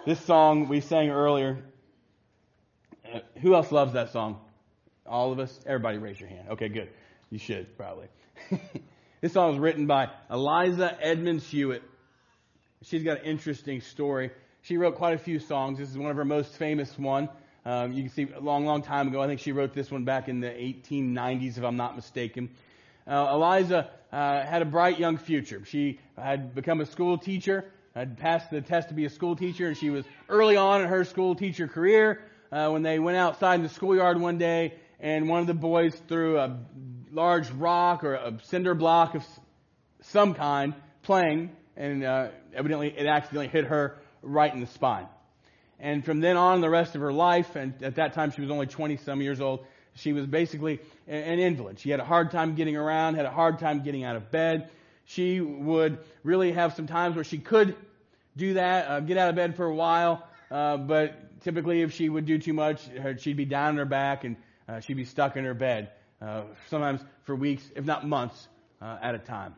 This 0.07 0.21
song 0.25 0.69
we 0.69 0.81
sang 0.81 1.11
earlier. 1.11 1.63
Uh, 3.13 3.21
who 3.41 3.55
else 3.55 3.71
loves 3.71 3.93
that 3.93 4.11
song? 4.13 4.41
All 5.07 5.33
of 5.33 5.39
us? 5.39 5.59
Everybody 5.67 5.99
raise 5.99 6.19
your 6.19 6.29
hand. 6.29 6.49
Okay, 6.51 6.69
good. 6.69 6.91
You 7.31 7.39
should, 7.39 7.77
probably. 7.77 8.09
this 9.21 9.33
song 9.33 9.51
was 9.51 9.59
written 9.59 9.87
by 9.87 10.11
Eliza 10.31 10.97
Edmonds 11.01 11.49
Hewitt. 11.49 11.83
She's 12.83 13.03
got 13.03 13.19
an 13.21 13.25
interesting 13.25 13.81
story. 13.81 14.31
She 14.63 14.77
wrote 14.77 14.97
quite 14.97 15.15
a 15.15 15.19
few 15.19 15.39
songs. 15.39 15.79
This 15.79 15.89
is 15.89 15.99
one 15.99 16.11
of 16.11 16.17
her 16.17 16.25
most 16.25 16.53
famous 16.57 16.99
one. 16.99 17.29
Um, 17.65 17.93
you 17.93 18.03
can 18.03 18.13
see 18.13 18.29
a 18.35 18.41
long, 18.41 18.67
long 18.67 18.83
time 18.83 19.09
ago. 19.09 19.21
I 19.21 19.27
think 19.27 19.41
she 19.41 19.53
wrote 19.53 19.73
this 19.73 19.91
one 19.91 20.05
back 20.05 20.29
in 20.29 20.41
the 20.41 20.49
1890s, 20.49 21.59
if 21.59 21.65
I'm 21.65 21.77
not 21.77 21.95
mistaken. 21.95 22.51
Uh, 23.07 23.29
Eliza 23.33 23.91
uh, 24.13 24.45
had 24.45 24.63
a 24.63 24.65
bright 24.65 24.99
young 24.99 25.17
future. 25.17 25.65
She 25.65 26.01
had 26.17 26.55
become 26.55 26.81
a 26.81 26.87
school 26.87 27.19
teacher, 27.19 27.65
had 27.95 28.19
passed 28.19 28.51
the 28.51 28.61
test 28.61 28.89
to 28.89 28.95
be 28.95 29.05
a 29.05 29.11
school 29.11 29.37
teacher, 29.37 29.69
and 29.69 29.77
she 29.77 29.91
was 29.91 30.05
early 30.29 30.57
on 30.57 30.83
in 30.83 30.89
her 30.89 31.05
school 31.05 31.35
teacher 31.35 31.69
career 31.69 32.23
uh, 32.51 32.69
when 32.71 32.83
they 32.83 32.99
went 32.99 33.17
outside 33.17 33.57
in 33.57 33.63
the 33.63 33.69
schoolyard 33.69 34.21
one 34.21 34.39
day 34.39 34.75
and 35.03 35.29
one 35.29 35.41
of 35.41 35.49
the 35.49 35.55
boys 35.55 36.01
threw 36.09 36.39
a 36.39 36.57
large 37.11 37.51
rock 37.51 38.05
or 38.05 38.15
a 38.15 38.39
cinder 38.45 38.75
block 38.75 39.15
of 39.17 39.25
some 40.01 40.33
kind 40.33 40.75
playing, 41.03 41.51
and 41.77 42.05
uh, 42.05 42.29
evidently 42.55 42.95
it 42.97 43.07
accidentally 43.07 43.49
hit 43.49 43.65
her 43.65 43.99
right 44.23 44.53
in 44.53 44.61
the 44.61 44.67
spine. 44.67 45.07
And 45.81 46.05
from 46.05 46.21
then 46.21 46.37
on, 46.37 46.61
the 46.61 46.71
rest 46.71 46.95
of 46.95 47.01
her 47.01 47.13
life, 47.13 47.57
and 47.57 47.83
at 47.83 47.97
that 47.97 48.13
time 48.13 48.31
she 48.31 48.41
was 48.41 48.51
only 48.51 48.67
20 48.67 48.99
some 48.99 49.21
years 49.21 49.41
old, 49.41 49.65
she 49.95 50.13
was 50.13 50.27
basically 50.27 50.81
an 51.07 51.39
invalid. 51.39 51.79
She 51.79 51.91
had 51.91 52.01
a 52.01 52.05
hard 52.05 52.31
time 52.31 52.55
getting 52.55 52.77
around, 52.77 53.17
had 53.17 53.27
a 53.27 53.31
hard 53.31 53.59
time 53.59 53.83
getting 53.83 54.05
out 54.05 54.17
of 54.17 54.31
bed. 54.31 54.71
She 55.05 55.41
would 55.41 55.99
really 56.23 56.53
have 56.53 56.75
some 56.75 56.87
times 56.87 57.17
where 57.17 57.25
she 57.25 57.39
could 57.39 57.77
do 58.37 58.55
that, 58.55 58.89
uh, 58.89 59.01
get 59.01 59.19
out 59.19 59.29
of 59.29 59.35
bed 59.35 59.57
for 59.57 59.67
a 59.67 59.75
while, 59.75 60.27
uh, 60.51 60.77
but 60.77 61.41
typically 61.41 61.83
if 61.83 61.93
she 61.93 62.09
would 62.09 62.25
do 62.25 62.39
too 62.39 62.53
much, 62.53 62.89
she'd 63.19 63.37
be 63.37 63.45
down 63.45 63.71
on 63.71 63.77
her 63.77 63.85
back 63.85 64.25
and 64.25 64.37
uh, 64.69 64.81
she'd 64.81 64.97
be 64.97 65.05
stuck 65.05 65.37
in 65.37 65.45
her 65.45 65.55
bed, 65.55 65.91
uh, 66.23 66.43
sometimes 66.69 67.01
for 67.25 67.35
weeks, 67.35 67.63
if 67.75 67.85
not 67.85 68.07
months, 68.07 68.49
uh, 68.81 68.99
at 69.03 69.15
a 69.15 69.19
time. 69.19 69.55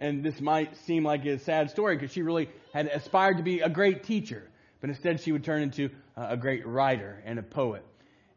And 0.00 0.22
this 0.22 0.40
might 0.40 0.76
seem 0.78 1.04
like 1.04 1.24
a 1.24 1.38
sad 1.38 1.70
story 1.70 1.96
because 1.96 2.12
she 2.12 2.22
really 2.22 2.48
had 2.72 2.86
aspired 2.86 3.36
to 3.38 3.42
be 3.42 3.60
a 3.60 3.68
great 3.68 4.04
teacher, 4.04 4.42
but 4.80 4.90
instead 4.90 5.20
she 5.20 5.32
would 5.32 5.44
turn 5.44 5.62
into 5.62 5.90
uh, 6.16 6.26
a 6.30 6.36
great 6.36 6.66
writer 6.66 7.22
and 7.24 7.38
a 7.38 7.42
poet. 7.42 7.84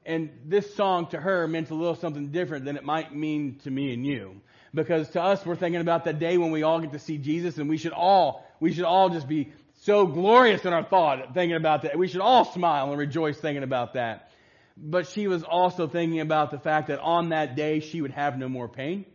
And 0.06 0.30
this 0.46 0.74
song 0.76 1.08
to 1.08 1.20
her 1.20 1.48
meant 1.48 1.70
a 1.70 1.76
little 1.76 1.96
something 1.96 2.32
different 2.32 2.63
than 2.63 2.78
it 2.78 2.86
might 2.86 3.13
mean 3.13 3.60
to 3.63 3.72
me 3.72 3.93
and 3.93 4.06
you. 4.06 4.39
Because 4.74 5.10
to 5.10 5.22
us, 5.22 5.46
we're 5.46 5.56
thinking 5.56 5.82
about 5.82 6.06
the 6.06 6.13
day 6.13 6.38
when 6.38 6.52
we 6.52 6.63
all 6.63 6.80
get 6.80 6.93
to 6.93 7.00
see 7.00 7.17
Jesus 7.17 7.58
and 7.58 7.67
we 7.67 7.78
should 7.78 7.91
all, 7.91 8.46
we 8.60 8.72
should 8.72 8.86
all 8.86 9.10
just 9.10 9.28
be 9.28 9.52
so 9.82 10.06
glorious 10.06 10.63
in 10.65 10.74
our 10.74 10.84
thought 10.84 11.34
thinking 11.34 11.58
about 11.58 11.82
that. 11.82 11.98
We 11.98 12.08
should 12.08 12.22
all 12.22 12.46
smile 12.46 12.89
and 12.89 12.98
rejoice 12.98 13.38
thinking 13.38 13.63
about 13.63 13.93
that. 13.93 14.32
But 14.78 15.08
she 15.08 15.28
was 15.28 15.43
also 15.43 15.88
thinking 15.88 16.20
about 16.20 16.52
the 16.52 16.60
fact 16.60 16.88
that 16.88 17.00
on 17.00 17.30
that 17.30 17.56
day 17.56 17.80
she 17.80 18.02
would 18.02 18.12
have 18.12 18.38
no 18.38 18.48
more 18.48 18.67
pain. 18.67 19.06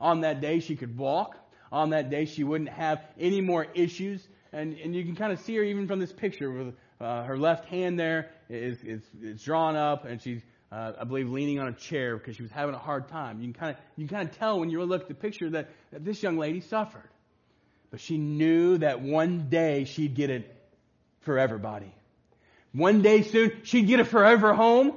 On 0.00 0.22
that 0.22 0.40
day 0.40 0.60
she 0.60 0.76
could 0.76 0.98
walk. 0.98 1.36
On 1.72 1.90
that 1.90 2.10
day 2.10 2.24
she 2.24 2.44
wouldn't 2.44 2.70
have 2.70 3.00
any 3.18 3.40
more 3.40 3.66
issues. 3.74 4.26
And, 4.52 4.78
and 4.78 4.94
you 4.94 5.04
can 5.04 5.16
kind 5.16 5.32
of 5.32 5.40
see 5.40 5.56
her 5.56 5.62
even 5.62 5.88
from 5.88 5.98
this 5.98 6.12
picture 6.12 6.50
with 6.50 6.74
uh, 7.00 7.24
her 7.24 7.36
left 7.36 7.66
hand 7.66 7.98
there 7.98 8.30
is, 8.48 8.78
is, 8.84 9.02
is 9.20 9.42
drawn 9.42 9.76
up 9.76 10.04
and 10.04 10.22
she's, 10.22 10.40
uh, 10.70 10.92
I 11.00 11.04
believe, 11.04 11.28
leaning 11.28 11.58
on 11.58 11.68
a 11.68 11.72
chair 11.72 12.16
because 12.16 12.36
she 12.36 12.42
was 12.42 12.52
having 12.52 12.74
a 12.74 12.78
hard 12.78 13.08
time. 13.08 13.40
You 13.40 13.52
can 13.52 13.54
kind 13.54 13.76
of, 13.76 13.82
you 13.96 14.06
can 14.06 14.16
kind 14.16 14.28
of 14.28 14.36
tell 14.36 14.60
when 14.60 14.70
you 14.70 14.82
look 14.84 15.02
at 15.02 15.08
the 15.08 15.14
picture 15.14 15.50
that, 15.50 15.70
that 15.92 16.04
this 16.04 16.22
young 16.22 16.38
lady 16.38 16.60
suffered. 16.60 17.08
But 17.90 18.00
she 18.00 18.18
knew 18.18 18.78
that 18.78 19.00
one 19.00 19.48
day 19.48 19.84
she'd 19.84 20.14
get 20.14 20.30
it 20.30 20.54
for 21.20 21.38
everybody. 21.38 21.92
One 22.72 23.02
day 23.02 23.22
soon, 23.22 23.52
she'd 23.62 23.86
get 23.86 24.00
a 24.00 24.04
forever 24.04 24.52
home 24.52 24.94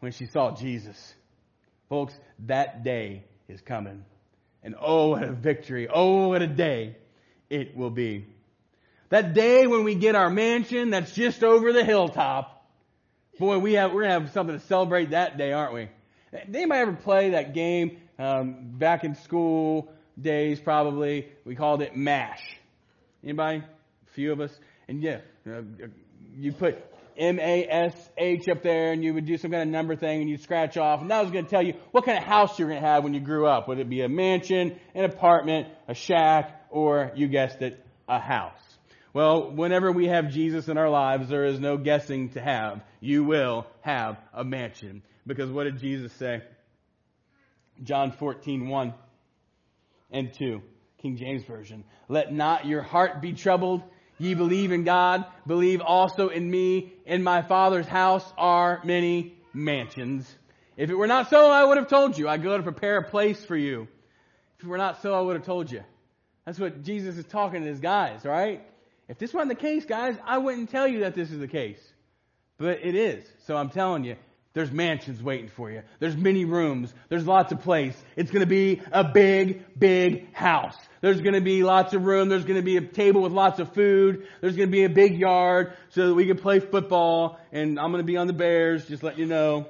when 0.00 0.12
she 0.12 0.26
saw 0.26 0.54
Jesus. 0.54 1.14
Folks, 1.88 2.14
that 2.46 2.84
day 2.84 3.24
is 3.48 3.60
coming. 3.60 4.04
And 4.66 4.74
oh, 4.80 5.10
what 5.10 5.22
a 5.22 5.30
victory. 5.30 5.86
Oh, 5.88 6.26
what 6.30 6.42
a 6.42 6.48
day 6.48 6.96
it 7.48 7.76
will 7.76 7.88
be. 7.88 8.26
That 9.10 9.32
day 9.32 9.68
when 9.68 9.84
we 9.84 9.94
get 9.94 10.16
our 10.16 10.28
mansion 10.28 10.90
that's 10.90 11.12
just 11.12 11.44
over 11.44 11.72
the 11.72 11.84
hilltop. 11.84 12.66
Boy, 13.38 13.58
we 13.58 13.74
have, 13.74 13.92
we're 13.92 14.02
going 14.02 14.14
to 14.14 14.20
have 14.24 14.32
something 14.32 14.58
to 14.58 14.66
celebrate 14.66 15.10
that 15.10 15.38
day, 15.38 15.52
aren't 15.52 15.72
we? 15.72 15.88
Did 16.32 16.56
anybody 16.56 16.80
ever 16.80 16.94
play 16.94 17.30
that 17.30 17.54
game 17.54 17.98
um, 18.18 18.72
back 18.72 19.04
in 19.04 19.14
school 19.14 19.92
days, 20.20 20.58
probably? 20.58 21.28
We 21.44 21.54
called 21.54 21.80
it 21.80 21.94
MASH. 21.94 22.42
Anybody? 23.22 23.58
A 23.58 24.12
few 24.14 24.32
of 24.32 24.40
us. 24.40 24.50
And 24.88 25.00
yeah, 25.00 25.20
uh, 25.48 25.62
you 26.36 26.50
put 26.50 26.84
M-A-S-H 27.18 28.48
up 28.48 28.62
there 28.62 28.92
and 28.92 29.02
you 29.02 29.14
would 29.14 29.26
do 29.26 29.36
some 29.36 29.50
kind 29.50 29.62
of 29.62 29.68
number 29.68 29.96
thing 29.96 30.20
and 30.20 30.30
you'd 30.30 30.42
scratch 30.42 30.76
off 30.76 31.00
and 31.00 31.10
that 31.10 31.22
was 31.22 31.30
going 31.30 31.44
to 31.44 31.50
tell 31.50 31.62
you 31.62 31.74
what 31.92 32.04
kind 32.04 32.18
of 32.18 32.24
house 32.24 32.58
you're 32.58 32.68
going 32.68 32.80
to 32.80 32.86
have 32.86 33.04
when 33.04 33.14
you 33.14 33.20
grew 33.20 33.46
up. 33.46 33.68
Would 33.68 33.78
it 33.78 33.88
be 33.88 34.02
a 34.02 34.08
mansion, 34.08 34.78
an 34.94 35.04
apartment, 35.04 35.68
a 35.88 35.94
shack, 35.94 36.66
or 36.70 37.12
you 37.14 37.28
guessed 37.28 37.62
it, 37.62 37.84
a 38.08 38.18
house? 38.18 38.60
Well, 39.16 39.50
whenever 39.50 39.90
we 39.90 40.08
have 40.08 40.30
Jesus 40.30 40.68
in 40.68 40.76
our 40.76 40.90
lives, 40.90 41.30
there 41.30 41.46
is 41.46 41.58
no 41.58 41.78
guessing 41.78 42.28
to 42.30 42.40
have. 42.40 42.82
You 43.00 43.24
will 43.24 43.66
have 43.80 44.18
a 44.34 44.44
mansion. 44.44 45.02
Because 45.26 45.50
what 45.50 45.64
did 45.64 45.78
Jesus 45.78 46.12
say? 46.12 46.42
John 47.82 48.12
14, 48.12 48.68
1 48.68 48.94
and 50.10 50.34
2, 50.34 50.60
King 51.00 51.16
James 51.16 51.44
Version. 51.44 51.84
Let 52.08 52.32
not 52.32 52.66
your 52.66 52.82
heart 52.82 53.22
be 53.22 53.32
troubled. 53.32 53.82
Ye 54.18 54.34
believe 54.34 54.72
in 54.72 54.84
God, 54.84 55.26
believe 55.46 55.80
also 55.80 56.28
in 56.28 56.50
me. 56.50 56.92
In 57.04 57.22
my 57.22 57.42
Father's 57.42 57.86
house 57.86 58.24
are 58.38 58.80
many 58.84 59.34
mansions. 59.52 60.34
If 60.76 60.90
it 60.90 60.94
were 60.94 61.06
not 61.06 61.30
so, 61.30 61.50
I 61.50 61.64
would 61.64 61.76
have 61.76 61.88
told 61.88 62.16
you. 62.16 62.28
I 62.28 62.36
go 62.36 62.56
to 62.56 62.62
prepare 62.62 62.98
a 62.98 63.08
place 63.08 63.44
for 63.44 63.56
you. 63.56 63.88
If 64.58 64.64
it 64.64 64.68
were 64.68 64.78
not 64.78 65.02
so, 65.02 65.14
I 65.14 65.20
would 65.20 65.36
have 65.36 65.44
told 65.44 65.70
you. 65.70 65.82
That's 66.44 66.58
what 66.58 66.82
Jesus 66.82 67.18
is 67.18 67.24
talking 67.26 67.62
to 67.62 67.68
his 67.68 67.80
guys, 67.80 68.24
right? 68.24 68.62
If 69.08 69.18
this 69.18 69.34
wasn't 69.34 69.50
the 69.50 69.66
case, 69.66 69.84
guys, 69.84 70.16
I 70.24 70.38
wouldn't 70.38 70.70
tell 70.70 70.88
you 70.88 71.00
that 71.00 71.14
this 71.14 71.30
is 71.30 71.38
the 71.38 71.48
case. 71.48 71.80
But 72.58 72.80
it 72.82 72.94
is. 72.94 73.24
So 73.46 73.56
I'm 73.56 73.70
telling 73.70 74.04
you, 74.04 74.16
there's 74.56 74.72
mansions 74.72 75.22
waiting 75.22 75.48
for 75.48 75.70
you. 75.70 75.82
There's 75.98 76.16
many 76.16 76.46
rooms. 76.46 76.94
There's 77.10 77.26
lots 77.26 77.52
of 77.52 77.60
place. 77.60 77.94
It's 78.16 78.30
going 78.30 78.40
to 78.40 78.46
be 78.46 78.80
a 78.90 79.04
big, 79.04 79.66
big 79.78 80.32
house. 80.32 80.74
There's 81.02 81.20
going 81.20 81.34
to 81.34 81.42
be 81.42 81.62
lots 81.62 81.92
of 81.92 82.06
room. 82.06 82.30
There's 82.30 82.46
going 82.46 82.56
to 82.56 82.64
be 82.64 82.78
a 82.78 82.80
table 82.80 83.20
with 83.20 83.32
lots 83.32 83.58
of 83.60 83.74
food. 83.74 84.26
There's 84.40 84.56
going 84.56 84.68
to 84.68 84.72
be 84.72 84.84
a 84.84 84.88
big 84.88 85.18
yard 85.18 85.74
so 85.90 86.08
that 86.08 86.14
we 86.14 86.24
can 86.24 86.38
play 86.38 86.60
football. 86.60 87.38
And 87.52 87.78
I'm 87.78 87.90
going 87.90 88.02
to 88.02 88.06
be 88.06 88.16
on 88.16 88.28
the 88.28 88.32
Bears, 88.32 88.86
just 88.86 89.02
let 89.02 89.18
you 89.18 89.26
know. 89.26 89.66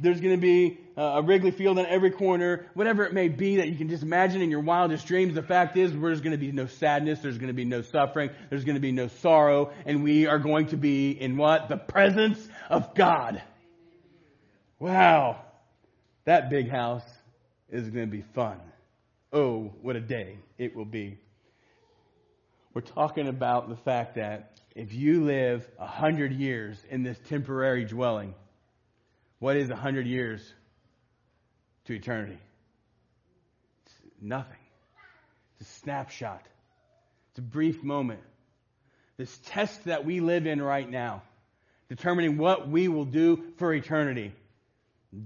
There's 0.00 0.20
going 0.20 0.34
to 0.34 0.40
be 0.40 0.80
uh, 0.98 1.02
a 1.02 1.22
Wrigley 1.22 1.52
Field 1.52 1.78
on 1.78 1.86
every 1.86 2.10
corner, 2.10 2.66
whatever 2.74 3.04
it 3.04 3.12
may 3.12 3.28
be 3.28 3.58
that 3.58 3.68
you 3.68 3.76
can 3.76 3.88
just 3.88 4.02
imagine 4.02 4.42
in 4.42 4.50
your 4.50 4.62
wildest 4.62 5.06
dreams. 5.06 5.36
The 5.36 5.42
fact 5.42 5.76
is, 5.76 5.92
there's 5.92 6.20
going 6.20 6.32
to 6.32 6.38
be 6.38 6.50
no 6.50 6.66
sadness. 6.66 7.20
There's 7.20 7.38
going 7.38 7.50
to 7.50 7.54
be 7.54 7.64
no 7.64 7.82
suffering. 7.82 8.30
There's 8.50 8.64
going 8.64 8.74
to 8.74 8.80
be 8.80 8.90
no 8.90 9.06
sorrow. 9.06 9.70
And 9.86 10.02
we 10.02 10.26
are 10.26 10.40
going 10.40 10.66
to 10.70 10.76
be 10.76 11.12
in 11.12 11.36
what? 11.36 11.68
The 11.68 11.76
presence 11.76 12.44
of 12.68 12.96
God. 12.96 13.40
Wow. 14.84 15.40
That 16.26 16.50
big 16.50 16.68
house 16.68 17.08
is 17.70 17.88
going 17.88 18.04
to 18.04 18.12
be 18.12 18.20
fun. 18.20 18.60
Oh, 19.32 19.72
what 19.80 19.96
a 19.96 20.00
day 20.00 20.36
it 20.58 20.76
will 20.76 20.84
be. 20.84 21.16
We're 22.74 22.82
talking 22.82 23.26
about 23.26 23.70
the 23.70 23.76
fact 23.76 24.16
that 24.16 24.60
if 24.76 24.92
you 24.92 25.24
live 25.24 25.66
a 25.78 25.86
hundred 25.86 26.34
years 26.34 26.76
in 26.90 27.02
this 27.02 27.18
temporary 27.30 27.86
dwelling, 27.86 28.34
what 29.38 29.56
is 29.56 29.70
a 29.70 29.74
hundred 29.74 30.06
years 30.06 30.42
to 31.86 31.94
eternity? 31.94 32.38
It's 33.86 33.94
nothing. 34.20 34.52
It's 35.60 35.66
a 35.66 35.72
snapshot. 35.80 36.42
It's 37.30 37.38
a 37.38 37.42
brief 37.42 37.82
moment. 37.82 38.20
This 39.16 39.34
test 39.46 39.84
that 39.84 40.04
we 40.04 40.20
live 40.20 40.46
in 40.46 40.60
right 40.60 40.90
now, 40.90 41.22
determining 41.88 42.36
what 42.36 42.68
we 42.68 42.88
will 42.88 43.06
do 43.06 43.44
for 43.56 43.72
eternity. 43.72 44.34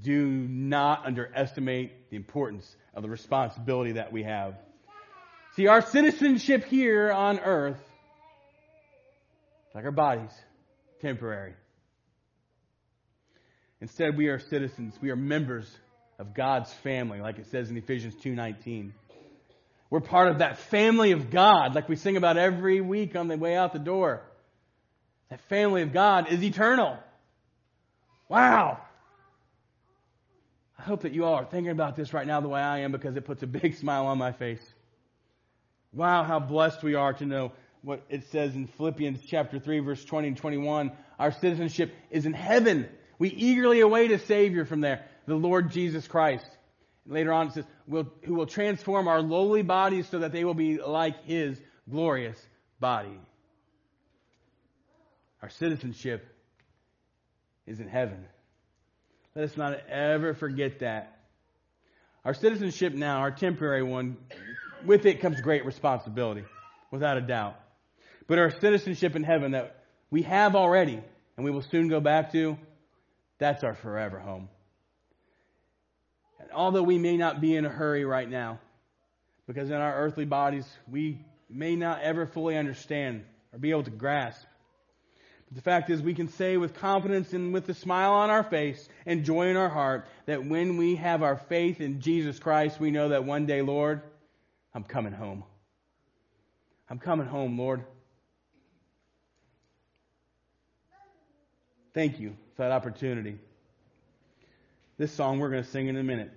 Do 0.02 0.26
not 0.26 1.06
underestimate 1.06 2.10
the 2.10 2.16
importance 2.16 2.76
of 2.94 3.02
the 3.02 3.08
responsibility 3.08 3.92
that 3.92 4.12
we 4.12 4.22
have. 4.24 4.54
See, 5.56 5.66
our 5.66 5.80
citizenship 5.80 6.64
here 6.64 7.10
on 7.10 7.40
earth, 7.40 7.80
like 9.74 9.84
our 9.84 9.90
bodies, 9.90 10.30
temporary. 11.00 11.54
Instead, 13.80 14.16
we 14.16 14.28
are 14.28 14.38
citizens. 14.38 14.94
We 15.00 15.10
are 15.10 15.16
members 15.16 15.70
of 16.18 16.34
God's 16.34 16.72
family, 16.82 17.20
like 17.20 17.38
it 17.38 17.46
says 17.46 17.70
in 17.70 17.76
Ephesians 17.76 18.14
2.19. 18.16 18.90
We're 19.90 20.00
part 20.00 20.28
of 20.28 20.38
that 20.38 20.58
family 20.58 21.12
of 21.12 21.30
God, 21.30 21.74
like 21.74 21.88
we 21.88 21.96
sing 21.96 22.16
about 22.16 22.36
every 22.36 22.80
week 22.80 23.16
on 23.16 23.28
the 23.28 23.36
way 23.36 23.56
out 23.56 23.72
the 23.72 23.78
door. 23.78 24.22
That 25.30 25.40
family 25.42 25.82
of 25.82 25.92
God 25.92 26.30
is 26.30 26.42
eternal. 26.42 26.98
Wow. 28.28 28.80
I 30.78 30.82
hope 30.82 31.02
that 31.02 31.12
you 31.12 31.24
all 31.24 31.34
are 31.34 31.44
thinking 31.44 31.70
about 31.70 31.96
this 31.96 32.12
right 32.12 32.26
now 32.26 32.40
the 32.40 32.48
way 32.48 32.60
I 32.60 32.80
am 32.80 32.92
because 32.92 33.16
it 33.16 33.24
puts 33.24 33.42
a 33.42 33.46
big 33.46 33.74
smile 33.80 34.06
on 34.06 34.18
my 34.18 34.32
face. 34.32 34.62
Wow, 35.92 36.22
how 36.22 36.38
blessed 36.38 36.82
we 36.82 36.94
are 36.94 37.12
to 37.14 37.26
know 37.26 37.52
what 37.82 38.02
it 38.08 38.30
says 38.30 38.54
in 38.54 38.66
Philippians 38.66 39.20
chapter 39.26 39.58
3 39.58 39.80
verse 39.80 40.04
20 40.04 40.28
and 40.28 40.36
21. 40.36 40.92
Our 41.18 41.32
citizenship 41.32 41.92
is 42.10 42.26
in 42.26 42.32
heaven. 42.32 42.88
We 43.18 43.30
eagerly 43.30 43.80
await 43.80 44.12
a 44.12 44.18
Savior 44.18 44.64
from 44.64 44.80
there, 44.80 45.04
the 45.26 45.34
Lord 45.34 45.70
Jesus 45.70 46.06
Christ. 46.06 46.48
And 47.04 47.14
later 47.14 47.32
on 47.32 47.48
it 47.48 47.54
says, 47.54 47.64
who 47.90 48.34
will 48.34 48.46
transform 48.46 49.08
our 49.08 49.20
lowly 49.20 49.62
bodies 49.62 50.08
so 50.08 50.20
that 50.20 50.32
they 50.32 50.44
will 50.44 50.54
be 50.54 50.78
like 50.78 51.24
His 51.24 51.60
glorious 51.90 52.38
body. 52.78 53.18
Our 55.42 55.50
citizenship 55.50 56.26
is 57.66 57.80
in 57.80 57.88
heaven. 57.88 58.24
Let 59.38 59.50
us 59.50 59.56
not 59.56 59.78
ever 59.88 60.34
forget 60.34 60.80
that. 60.80 61.16
Our 62.24 62.34
citizenship 62.34 62.92
now, 62.92 63.18
our 63.18 63.30
temporary 63.30 63.84
one, 63.84 64.16
with 64.84 65.06
it 65.06 65.20
comes 65.20 65.40
great 65.40 65.64
responsibility, 65.64 66.42
without 66.90 67.18
a 67.18 67.20
doubt. 67.20 67.54
But 68.26 68.40
our 68.40 68.50
citizenship 68.50 69.14
in 69.14 69.22
heaven 69.22 69.52
that 69.52 69.84
we 70.10 70.22
have 70.22 70.56
already 70.56 71.00
and 71.36 71.44
we 71.44 71.52
will 71.52 71.62
soon 71.62 71.86
go 71.86 72.00
back 72.00 72.32
to, 72.32 72.58
that's 73.38 73.62
our 73.62 73.74
forever 73.74 74.18
home. 74.18 74.48
And 76.40 76.50
although 76.50 76.82
we 76.82 76.98
may 76.98 77.16
not 77.16 77.40
be 77.40 77.54
in 77.54 77.64
a 77.64 77.70
hurry 77.70 78.04
right 78.04 78.28
now, 78.28 78.58
because 79.46 79.70
in 79.70 79.76
our 79.76 80.00
earthly 80.00 80.24
bodies 80.24 80.66
we 80.90 81.24
may 81.48 81.76
not 81.76 82.02
ever 82.02 82.26
fully 82.26 82.56
understand 82.56 83.24
or 83.52 83.60
be 83.60 83.70
able 83.70 83.84
to 83.84 83.90
grasp. 83.90 84.47
But 85.48 85.56
the 85.56 85.62
fact 85.62 85.88
is, 85.88 86.02
we 86.02 86.14
can 86.14 86.28
say 86.28 86.58
with 86.58 86.74
confidence 86.74 87.32
and 87.32 87.54
with 87.54 87.68
a 87.70 87.74
smile 87.74 88.12
on 88.12 88.28
our 88.28 88.44
face 88.44 88.86
and 89.06 89.24
joy 89.24 89.48
in 89.48 89.56
our 89.56 89.70
heart 89.70 90.06
that 90.26 90.44
when 90.44 90.76
we 90.76 90.96
have 90.96 91.22
our 91.22 91.36
faith 91.36 91.80
in 91.80 92.00
Jesus 92.00 92.38
Christ, 92.38 92.78
we 92.78 92.90
know 92.90 93.08
that 93.08 93.24
one 93.24 93.46
day, 93.46 93.62
Lord, 93.62 94.02
I'm 94.74 94.84
coming 94.84 95.12
home. 95.12 95.44
I'm 96.90 96.98
coming 96.98 97.26
home, 97.26 97.58
Lord. 97.58 97.84
Thank 101.94 102.20
you 102.20 102.36
for 102.54 102.62
that 102.62 102.72
opportunity. 102.72 103.38
This 104.98 105.12
song 105.12 105.38
we're 105.38 105.50
going 105.50 105.64
to 105.64 105.70
sing 105.70 105.88
in 105.88 105.96
a 105.96 106.02
minute. 106.02 106.30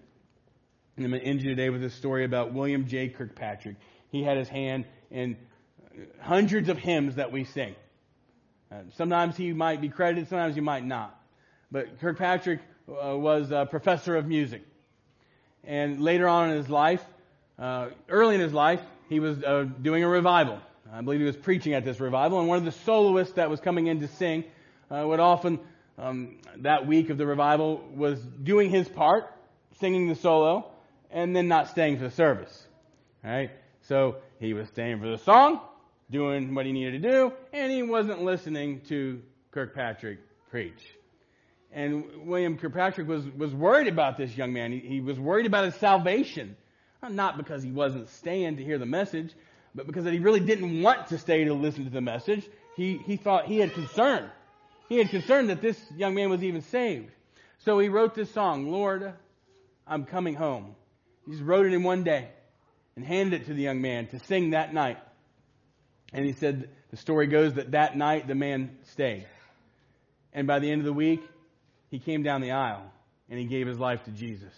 And 0.95 1.05
I'm 1.05 1.11
going 1.11 1.21
to 1.21 1.27
end 1.27 1.41
you 1.41 1.49
today 1.49 1.69
with 1.69 1.83
a 1.83 1.89
story 1.89 2.23
about 2.23 2.53
William 2.53 2.87
J. 2.87 3.09
Kirkpatrick. 3.09 3.75
He 4.09 4.23
had 4.23 4.37
his 4.37 4.47
hand 4.47 4.85
in 5.09 5.35
hundreds 6.19 6.69
of 6.69 6.77
hymns 6.77 7.15
that 7.15 7.31
we 7.31 7.43
sing. 7.43 7.75
Uh, 8.71 8.75
sometimes 8.95 9.35
he 9.35 9.51
might 9.51 9.81
be 9.81 9.89
credited, 9.89 10.29
sometimes 10.29 10.55
he 10.55 10.61
might 10.61 10.85
not. 10.85 11.19
But 11.71 11.99
Kirkpatrick 11.99 12.61
uh, 12.87 13.17
was 13.17 13.51
a 13.51 13.67
professor 13.69 14.15
of 14.15 14.25
music. 14.27 14.61
And 15.63 16.01
later 16.01 16.27
on 16.27 16.49
in 16.49 16.57
his 16.57 16.69
life, 16.69 17.03
uh, 17.59 17.89
early 18.09 18.35
in 18.35 18.41
his 18.41 18.53
life, 18.53 18.81
he 19.09 19.19
was 19.19 19.43
uh, 19.43 19.65
doing 19.81 20.03
a 20.03 20.07
revival. 20.07 20.59
I 20.91 21.01
believe 21.01 21.19
he 21.19 21.25
was 21.25 21.35
preaching 21.35 21.73
at 21.73 21.85
this 21.85 21.99
revival, 21.99 22.39
and 22.39 22.47
one 22.47 22.57
of 22.57 22.65
the 22.65 22.71
soloists 22.71 23.33
that 23.35 23.49
was 23.49 23.59
coming 23.59 23.87
in 23.87 23.99
to 24.01 24.07
sing 24.07 24.43
uh, 24.89 25.03
would 25.05 25.19
often, 25.19 25.59
um, 25.97 26.37
that 26.57 26.87
week 26.87 27.09
of 27.09 27.17
the 27.17 27.25
revival, 27.25 27.83
was 27.93 28.19
doing 28.21 28.69
his 28.69 28.87
part, 28.89 29.31
singing 29.79 30.07
the 30.07 30.15
solo, 30.15 30.69
and 31.09 31.35
then 31.35 31.47
not 31.47 31.69
staying 31.69 31.97
for 31.97 32.03
the 32.03 32.11
service. 32.11 32.67
All 33.23 33.31
right? 33.31 33.51
So 33.83 34.17
he 34.39 34.53
was 34.53 34.67
staying 34.69 34.99
for 34.99 35.09
the 35.09 35.17
song, 35.17 35.61
doing 36.11 36.53
what 36.53 36.65
he 36.65 36.71
needed 36.71 37.01
to 37.01 37.09
do, 37.09 37.33
and 37.53 37.71
he 37.71 37.83
wasn't 37.83 38.21
listening 38.21 38.81
to 38.89 39.21
Kirkpatrick 39.51 40.19
preach. 40.49 40.83
And 41.71 42.27
William 42.27 42.57
Kirkpatrick 42.57 43.07
was, 43.07 43.25
was 43.29 43.53
worried 43.53 43.87
about 43.87 44.17
this 44.17 44.35
young 44.35 44.51
man. 44.51 44.71
He, 44.71 44.79
he 44.79 45.01
was 45.01 45.17
worried 45.17 45.45
about 45.45 45.65
his 45.65 45.75
salvation. 45.75 46.57
Uh, 47.03 47.09
not 47.09 47.37
because 47.37 47.63
he 47.63 47.71
wasn't 47.71 48.09
staying 48.09 48.57
to 48.57 48.63
hear 48.63 48.77
the 48.77 48.85
message, 48.85 49.33
but 49.73 49.87
because 49.87 50.05
he 50.05 50.19
really 50.19 50.39
didn't 50.39 50.83
want 50.83 51.07
to 51.07 51.17
stay 51.17 51.43
to 51.45 51.53
listen 51.53 51.85
to 51.85 51.89
the 51.89 52.01
message. 52.01 52.47
He, 52.75 52.97
he 52.97 53.17
thought 53.17 53.45
he 53.45 53.57
had 53.57 53.73
concern. 53.73 54.29
He 54.87 54.97
had 54.97 55.09
concern 55.09 55.47
that 55.47 55.61
this 55.61 55.79
young 55.95 56.13
man 56.13 56.29
was 56.29 56.43
even 56.43 56.61
saved. 56.61 57.11
So 57.59 57.79
he 57.79 57.89
wrote 57.89 58.13
this 58.13 58.31
song, 58.31 58.69
Lord, 58.69 59.13
I'm 59.87 60.05
coming 60.05 60.35
home. 60.35 60.75
He 61.25 61.31
just 61.31 61.43
wrote 61.43 61.65
it 61.65 61.73
in 61.73 61.83
one 61.83 62.03
day 62.03 62.29
and 62.95 63.05
handed 63.05 63.41
it 63.41 63.45
to 63.45 63.53
the 63.53 63.61
young 63.61 63.81
man 63.81 64.07
to 64.07 64.19
sing 64.19 64.51
that 64.51 64.73
night. 64.73 64.97
And 66.13 66.25
he 66.25 66.33
said, 66.33 66.69
the 66.89 66.97
story 66.97 67.27
goes 67.27 67.53
that 67.53 67.71
that 67.71 67.97
night 67.97 68.27
the 68.27 68.35
man 68.35 68.77
stayed. 68.83 69.27
And 70.33 70.45
by 70.45 70.59
the 70.59 70.69
end 70.69 70.81
of 70.81 70.85
the 70.85 70.93
week, 70.93 71.21
he 71.89 71.99
came 71.99 72.23
down 72.23 72.41
the 72.41 72.51
aisle 72.51 72.83
and 73.29 73.39
he 73.39 73.45
gave 73.45 73.67
his 73.67 73.79
life 73.79 74.03
to 74.05 74.11
Jesus. 74.11 74.53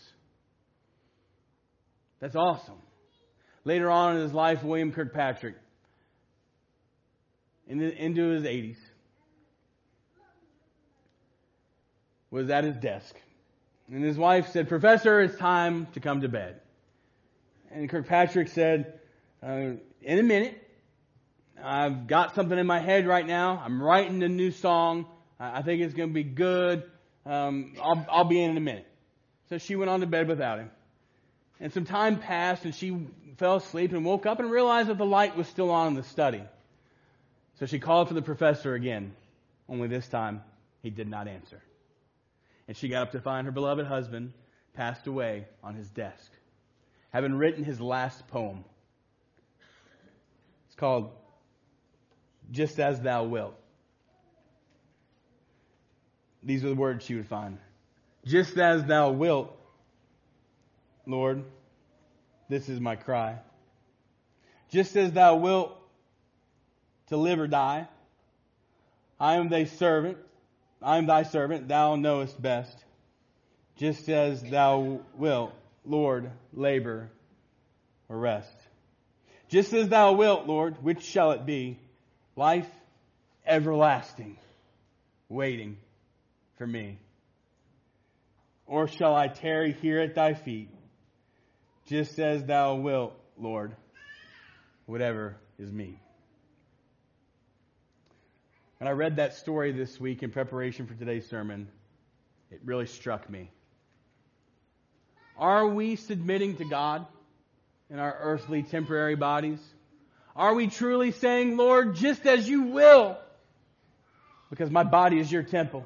That's 2.19 2.35
awesome. 2.35 2.81
Later 3.65 3.89
on 3.91 4.15
in 4.15 4.21
his 4.21 4.33
life, 4.33 4.63
William 4.63 4.91
Kirkpatrick, 4.91 5.55
into 7.67 8.29
his 8.29 8.43
80s, 8.43 8.77
was 12.29 12.49
at 12.49 12.63
his 12.63 12.75
desk. 12.77 13.15
And 13.91 14.03
his 14.03 14.17
wife 14.17 14.49
said, 14.49 14.67
Professor, 14.67 15.21
it's 15.21 15.37
time 15.37 15.87
to 15.93 15.99
come 15.99 16.21
to 16.21 16.29
bed. 16.29 16.61
And 17.71 17.89
Kirkpatrick 17.89 18.47
said, 18.47 18.99
uh, 19.41 19.73
In 20.01 20.19
a 20.19 20.23
minute. 20.23 20.62
I've 21.63 22.07
got 22.07 22.35
something 22.35 22.57
in 22.57 22.67
my 22.67 22.79
head 22.79 23.07
right 23.07 23.25
now. 23.25 23.61
I'm 23.63 23.81
writing 23.81 24.21
a 24.21 24.27
new 24.27 24.51
song. 24.51 25.05
I 25.39 25.61
think 25.61 25.81
it's 25.81 25.93
going 25.93 26.09
to 26.09 26.13
be 26.13 26.23
good. 26.23 26.83
Um, 27.25 27.75
I'll, 27.81 28.05
I'll 28.09 28.23
be 28.25 28.41
in 28.41 28.51
in 28.51 28.57
a 28.57 28.61
minute. 28.61 28.87
So 29.49 29.57
she 29.57 29.75
went 29.77 29.89
on 29.89 30.01
to 30.01 30.05
bed 30.05 30.27
without 30.27 30.59
him. 30.59 30.69
And 31.61 31.71
some 31.71 31.85
time 31.85 32.19
passed, 32.19 32.65
and 32.65 32.75
she 32.75 33.07
fell 33.37 33.55
asleep 33.55 33.93
and 33.93 34.03
woke 34.03 34.25
up 34.25 34.39
and 34.39 34.51
realized 34.51 34.89
that 34.89 34.97
the 34.97 35.05
light 35.05 35.37
was 35.37 35.47
still 35.47 35.71
on 35.71 35.87
in 35.87 35.93
the 35.93 36.03
study. 36.03 36.43
So 37.59 37.65
she 37.65 37.79
called 37.79 38.09
for 38.09 38.13
the 38.13 38.21
professor 38.21 38.73
again, 38.73 39.15
only 39.69 39.87
this 39.87 40.07
time 40.07 40.41
he 40.81 40.89
did 40.89 41.07
not 41.07 41.29
answer. 41.29 41.61
And 42.67 42.75
she 42.75 42.89
got 42.89 43.03
up 43.03 43.11
to 43.13 43.21
find 43.21 43.45
her 43.45 43.51
beloved 43.51 43.85
husband 43.85 44.33
passed 44.73 45.07
away 45.07 45.45
on 45.63 45.75
his 45.75 45.89
desk, 45.89 46.31
having 47.11 47.35
written 47.35 47.63
his 47.63 47.79
last 47.79 48.27
poem. 48.27 48.65
It's 50.67 50.75
called 50.75 51.11
Just 52.51 52.79
As 52.79 52.99
Thou 52.99 53.23
Wilt. 53.23 53.55
These 56.43 56.65
are 56.65 56.69
the 56.69 56.75
words 56.75 57.05
she 57.05 57.15
would 57.15 57.27
find. 57.27 57.57
Just 58.25 58.57
as 58.57 58.83
thou 58.83 59.11
wilt, 59.11 59.55
Lord, 61.05 61.43
this 62.49 62.69
is 62.69 62.79
my 62.79 62.95
cry. 62.95 63.37
Just 64.69 64.95
as 64.95 65.11
thou 65.11 65.35
wilt 65.35 65.77
to 67.07 67.17
live 67.17 67.39
or 67.39 67.47
die, 67.47 67.87
I 69.19 69.35
am 69.35 69.49
thy 69.49 69.65
servant. 69.65 70.17
I 70.81 70.97
am 70.97 71.05
thy 71.05 71.23
servant. 71.23 71.67
Thou 71.67 71.95
knowest 71.95 72.41
best. 72.41 72.83
Just 73.77 74.07
as 74.09 74.41
thou 74.43 75.01
wilt, 75.15 75.53
Lord, 75.85 76.31
labor 76.53 77.09
or 78.09 78.17
rest. 78.17 78.55
Just 79.49 79.73
as 79.73 79.89
thou 79.89 80.13
wilt, 80.13 80.45
Lord, 80.45 80.83
which 80.83 81.03
shall 81.03 81.31
it 81.31 81.45
be? 81.45 81.77
Life 82.35 82.69
everlasting, 83.45 84.37
waiting 85.29 85.77
for 86.57 86.65
me. 86.65 86.97
Or 88.65 88.87
shall 88.87 89.15
I 89.15 89.27
tarry 89.27 89.73
here 89.73 89.99
at 89.99 90.15
thy 90.15 90.33
feet, 90.33 90.69
just 91.85 92.17
as 92.17 92.43
thou 92.45 92.75
wilt, 92.75 93.13
Lord, 93.37 93.75
whatever 94.85 95.35
is 95.59 95.71
me. 95.71 95.99
When 98.79 98.87
I 98.87 98.91
read 98.91 99.17
that 99.17 99.33
story 99.35 99.71
this 99.71 99.99
week 99.99 100.23
in 100.23 100.31
preparation 100.31 100.87
for 100.87 100.93
today's 100.93 101.27
sermon, 101.27 101.67
it 102.51 102.59
really 102.65 102.85
struck 102.85 103.29
me. 103.29 103.49
Are 105.37 105.67
we 105.67 105.95
submitting 105.95 106.57
to 106.57 106.65
God 106.65 107.05
in 107.89 107.99
our 107.99 108.17
earthly 108.19 108.63
temporary 108.63 109.15
bodies? 109.15 109.59
Are 110.35 110.53
we 110.55 110.67
truly 110.67 111.11
saying, 111.11 111.57
Lord, 111.57 111.95
just 111.95 112.25
as 112.25 112.47
you 112.47 112.63
will, 112.63 113.17
because 114.49 114.71
my 114.71 114.83
body 114.83 115.19
is 115.19 115.31
your 115.31 115.43
temple? 115.43 115.85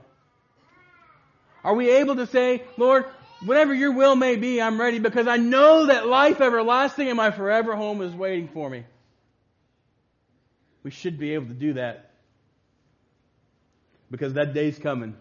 Are 1.63 1.75
we 1.75 1.89
able 1.89 2.15
to 2.15 2.27
say, 2.27 2.63
Lord, 2.77 3.05
whatever 3.43 3.73
your 3.73 3.91
will 3.91 4.15
may 4.15 4.38
be, 4.38 4.62
I'm 4.62 4.79
ready 4.79 4.99
because 4.99 5.27
I 5.27 5.38
know 5.38 5.88
that 5.88 6.07
life 6.07 6.39
everlasting 6.39 7.07
and 7.10 7.17
my 7.17 7.31
forever 7.31 7.75
home 7.75 8.01
is 8.01 8.13
waiting 8.15 8.47
for 8.47 8.69
me? 8.69 8.86
We 10.83 10.91
should 10.91 11.19
be 11.19 11.33
able 11.33 11.47
to 11.47 11.53
do 11.53 11.73
that 11.73 12.12
because 14.10 14.33
that 14.36 14.53
day's 14.53 14.79
coming. 14.79 15.15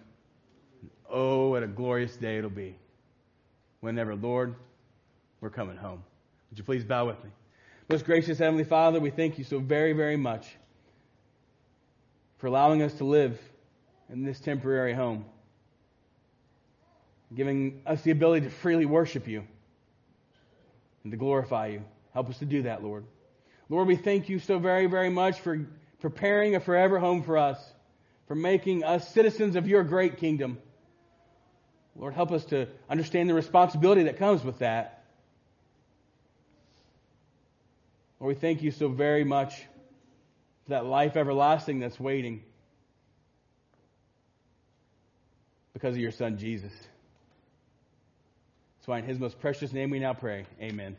Oh, 1.11 1.49
what 1.51 1.65
a 1.65 1.67
glorious 1.67 2.17
day 2.17 2.39
it'll 2.39 2.51
be. 2.51 2.77
Whenever, 3.81 4.15
Lord, 4.15 4.55
we're 5.41 5.51
coming 5.51 5.77
home. 5.77 6.05
Would 6.51 6.59
you 6.59 6.65
please 6.65 6.85
bow 6.85 7.07
with 7.07 7.23
me? 7.25 7.31
Most 7.89 8.05
gracious 8.05 8.39
Heavenly 8.39 8.65
Father, 8.65 8.99
we 8.99 9.11
thank 9.11 9.39
you 9.39 9.45
so 9.45 9.61
very, 9.61 9.93
very 9.93 10.17
much 10.17 10.47
for 12.39 12.49
allowing 12.49 12.83
us 12.83 12.93
to 12.95 13.05
live 13.05 13.39
in 14.09 14.25
this 14.25 14.41
temporary 14.41 14.93
home 14.93 15.25
giving 17.35 17.83
us 17.87 18.03
the 18.03 18.11
ability 18.11 18.47
to 18.47 18.51
freely 18.51 18.87
worship 18.87 19.27
you 19.27 19.45
and 21.03 21.11
to 21.11 21.17
glorify 21.17 21.69
you. 21.69 21.85
Help 22.15 22.29
us 22.29 22.39
to 22.39 22.45
do 22.45 22.63
that, 22.63 22.83
Lord. 22.83 23.05
Lord, 23.69 23.89
we 23.89 23.97
thank 23.97 24.29
you 24.29 24.39
so 24.39 24.59
very, 24.59 24.87
very 24.87 25.11
much 25.11 25.41
for 25.41 25.67
preparing 26.01 26.55
a 26.55 26.61
forever 26.61 26.99
home 26.99 27.23
for 27.23 27.37
us, 27.37 27.59
for 28.29 28.35
making 28.35 28.85
us 28.85 29.13
citizens 29.13 29.57
of 29.57 29.67
your 29.67 29.83
great 29.83 30.19
kingdom. 30.19 30.59
Lord, 31.97 32.15
help 32.15 32.31
us 32.31 32.45
to 32.47 32.69
understand 32.89 33.29
the 33.29 33.35
responsibility 33.35 34.05
that 34.05 34.19
comes 34.19 34.45
with 34.45 34.59
that. 34.59 34.96
Lord, 38.21 38.35
we 38.35 38.41
thank 38.41 38.63
you 38.63 38.71
so 38.71 38.89
very 38.89 39.25
much 39.25 39.55
for 40.65 40.71
that 40.71 40.87
life 40.87 41.17
everlasting 41.17 41.81
that's 41.81 42.01
waiting 42.01 42.43
because 45.75 45.95
of 45.95 46.01
your 46.01 46.13
son, 46.13 46.39
Jesus. 46.39 46.73
That's 48.79 48.89
why 48.89 48.99
in 48.99 49.05
his 49.05 49.19
most 49.19 49.39
precious 49.41 49.73
name 49.73 49.91
we 49.91 49.99
now 49.99 50.15
pray. 50.15 50.47
Amen. 50.61 50.97